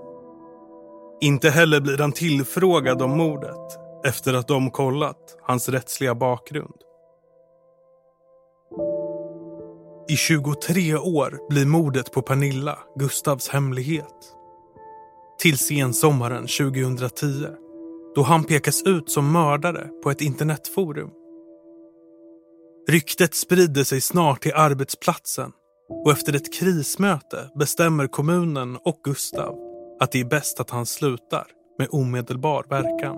Inte 1.22 1.50
heller 1.50 1.82
blir 1.82 1.98
han 1.98 2.12
tillfrågad 2.12 3.02
om 3.02 3.18
mordet 3.18 3.80
efter 4.06 4.34
att 4.34 4.48
de 4.48 4.72
kollat 4.72 5.38
hans 5.42 5.70
rättsliga 5.70 6.16
bakgrund. 6.16 6.76
I 10.10 10.16
23 10.16 10.96
år 10.96 11.40
blir 11.50 11.66
mordet 11.66 12.12
på 12.12 12.22
Pernilla 12.22 12.80
Gustavs 12.96 13.50
hemlighet. 13.50 14.39
Till 15.42 15.58
sensommaren 15.58 16.48
2010 16.48 17.48
då 18.16 18.22
han 18.22 18.44
pekas 18.44 18.84
ut 18.84 19.12
som 19.12 19.32
mördare 19.32 19.90
på 20.04 20.12
ett 20.12 20.22
internetforum. 20.22 21.10
Ryktet 22.90 23.36
sprider 23.36 23.84
sig 23.84 24.02
snart 24.02 24.42
till 24.42 24.54
arbetsplatsen 24.54 25.52
och 26.06 26.12
efter 26.12 26.36
ett 26.36 26.54
krismöte 26.54 27.50
bestämmer 27.60 28.08
kommunen 28.08 28.78
och 28.86 29.02
Gustav 29.04 29.56
att 30.00 30.12
det 30.12 30.20
är 30.20 30.26
bäst 30.26 30.60
att 30.60 30.70
han 30.70 30.86
slutar 30.86 31.48
med 31.78 31.88
omedelbar 31.92 32.66
verkan. 32.70 33.18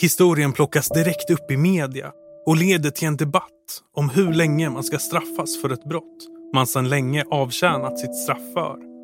Historien 0.00 0.52
plockas 0.52 0.88
direkt 0.88 1.30
upp 1.30 1.50
i 1.50 1.56
media 1.56 2.12
och 2.46 2.56
leder 2.56 2.90
till 2.90 3.08
en 3.08 3.16
debatt 3.16 3.82
om 3.94 4.08
hur 4.08 4.32
länge 4.32 4.70
man 4.70 4.84
ska 4.84 4.98
straffas 4.98 5.62
för 5.62 5.70
ett 5.70 5.84
brott 5.84 6.26
man 6.54 6.66
sedan 6.66 6.88
länge 6.88 7.24
avtjänat 7.30 7.98
sitt 7.98 8.16
straff 8.16 8.52
för. 8.54 8.95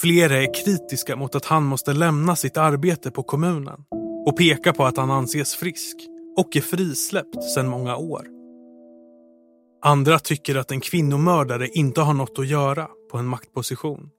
Flera 0.00 0.42
är 0.42 0.54
kritiska 0.54 1.16
mot 1.16 1.34
att 1.34 1.44
han 1.44 1.64
måste 1.64 1.92
lämna 1.92 2.36
sitt 2.36 2.56
arbete 2.56 3.10
på 3.10 3.22
kommunen 3.22 3.84
och 4.26 4.36
pekar 4.36 4.72
på 4.72 4.84
att 4.84 4.96
han 4.96 5.10
anses 5.10 5.54
frisk 5.54 5.96
och 6.36 6.56
är 6.56 6.60
frisläppt 6.60 7.44
sedan 7.54 7.68
många 7.68 7.96
år. 7.96 8.26
Andra 9.82 10.18
tycker 10.18 10.54
att 10.54 10.70
en 10.70 10.80
kvinnomördare 10.80 11.68
inte 11.68 12.00
har 12.00 12.14
något 12.14 12.38
att 12.38 12.46
göra 12.46 12.88
på 13.10 13.18
en 13.18 13.26
maktposition. 13.26 14.10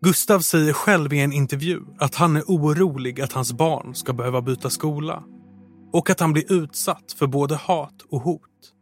Gustav 0.00 0.40
säger 0.40 0.72
själv 0.72 1.12
i 1.12 1.20
en 1.20 1.32
intervju 1.32 1.80
att 1.98 2.14
han 2.14 2.36
är 2.36 2.42
orolig 2.42 3.20
att 3.20 3.32
hans 3.32 3.52
barn 3.52 3.94
ska 3.94 4.12
behöva 4.12 4.42
byta 4.42 4.70
skola 4.70 5.24
och 5.92 6.10
att 6.10 6.20
han 6.20 6.32
blir 6.32 6.52
utsatt 6.52 7.12
för 7.18 7.26
både 7.26 7.54
hat 7.54 8.02
och 8.10 8.20
hot. 8.20 8.72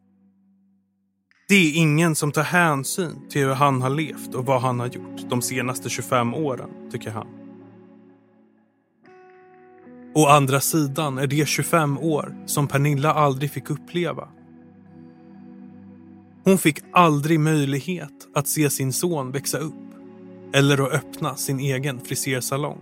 Det 1.51 1.57
är 1.57 1.77
ingen 1.77 2.15
som 2.15 2.33
tar 2.33 2.43
hänsyn 2.43 3.29
till 3.29 3.43
hur 3.43 3.55
han 3.55 3.83
har 3.83 3.91
levt 3.91 4.35
och 4.35 4.47
vad 4.47 4.61
han 4.61 4.81
har 4.81 4.87
gjort 4.87 5.31
de 5.31 5.43
senaste 5.43 5.89
25 5.89 6.35
åren, 6.35 6.71
tycker 6.91 7.11
han. 7.11 7.27
Å 10.15 10.27
andra 10.27 10.61
sidan 10.61 11.19
är 11.19 11.27
det 11.27 11.49
25 11.49 11.99
år 11.99 12.37
som 12.47 12.69
Pernilla 12.69 13.15
aldrig 13.15 13.51
fick 13.51 13.71
uppleva. 13.71 14.29
Hon 16.45 16.59
fick 16.59 16.79
aldrig 16.93 17.41
möjlighet 17.41 18.29
att 18.35 18.49
se 18.49 18.71
sin 18.71 18.93
son 18.93 19.33
växa 19.33 19.59
upp 19.59 19.75
eller 20.53 20.83
att 20.83 20.93
öppna 20.93 21.37
sin 21.37 21.61
egen 21.61 22.01
frisersalong. 22.01 22.79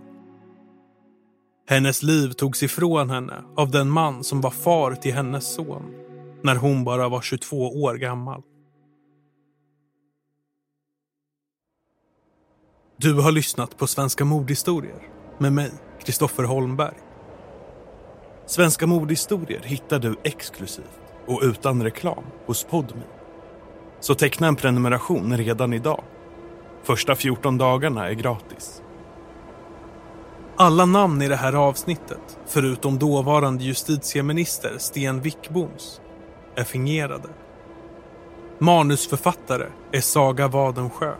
Hennes 1.69 2.03
liv 2.03 2.31
togs 2.31 2.63
ifrån 2.63 3.09
henne 3.09 3.43
av 3.57 3.71
den 3.71 3.89
man 3.89 4.23
som 4.23 4.41
var 4.41 4.51
far 4.51 4.95
till 4.95 5.13
hennes 5.13 5.53
son 5.53 5.83
när 6.43 6.55
hon 6.55 6.83
bara 6.83 7.09
var 7.09 7.21
22 7.21 7.83
år 7.83 7.95
gammal. 7.95 8.43
Du 13.01 13.13
har 13.13 13.31
lyssnat 13.31 13.77
på 13.77 13.87
Svenska 13.87 14.25
mordhistorier 14.25 15.07
med 15.37 15.53
mig, 15.53 15.71
Kristoffer 16.03 16.43
Holmberg. 16.43 16.95
Svenska 18.45 18.87
mordhistorier 18.87 19.61
hittar 19.63 19.99
du 19.99 20.15
exklusivt 20.23 21.01
och 21.27 21.39
utan 21.43 21.83
reklam 21.83 22.23
hos 22.45 22.63
Podme. 22.63 23.01
Så 23.99 24.15
teckna 24.15 24.47
en 24.47 24.55
prenumeration 24.55 25.37
redan 25.37 25.73
idag. 25.73 26.03
Första 26.83 27.15
14 27.15 27.57
dagarna 27.57 28.09
är 28.09 28.13
gratis. 28.13 28.81
Alla 30.57 30.85
namn 30.85 31.21
i 31.21 31.27
det 31.27 31.35
här 31.35 31.53
avsnittet, 31.53 32.39
förutom 32.47 32.99
dåvarande 32.99 33.63
justitieminister 33.63 34.75
Sten 34.77 35.21
Wickboms, 35.21 36.01
är 36.55 36.63
fingerade. 36.63 37.29
Manusförfattare 38.59 39.67
är 39.91 40.01
Saga 40.01 40.47
Wadensjö. 40.47 41.13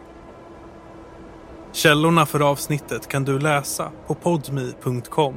Källorna 1.74 2.26
för 2.26 2.40
avsnittet 2.40 3.08
kan 3.08 3.24
du 3.26 3.40
läsa 3.40 3.92
på 4.08 4.16
podmi.com 4.16 5.36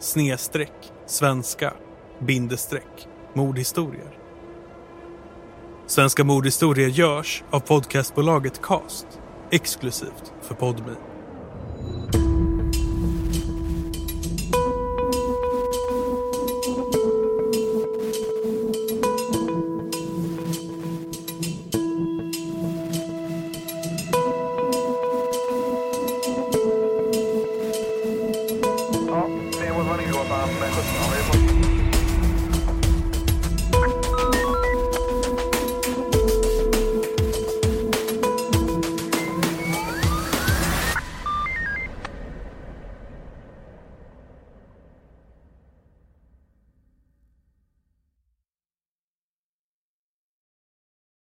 snedstreck 0.00 0.92
svenska 1.06 1.74
bindestreck 2.18 3.08
mordhistorier. 3.34 4.18
Svenska 5.86 6.24
mordhistorier 6.24 6.88
görs 6.88 7.44
av 7.50 7.60
podcastbolaget 7.60 8.62
Cast 8.62 9.06
exklusivt 9.50 10.32
för 10.42 10.54
Podmi. 10.54 10.92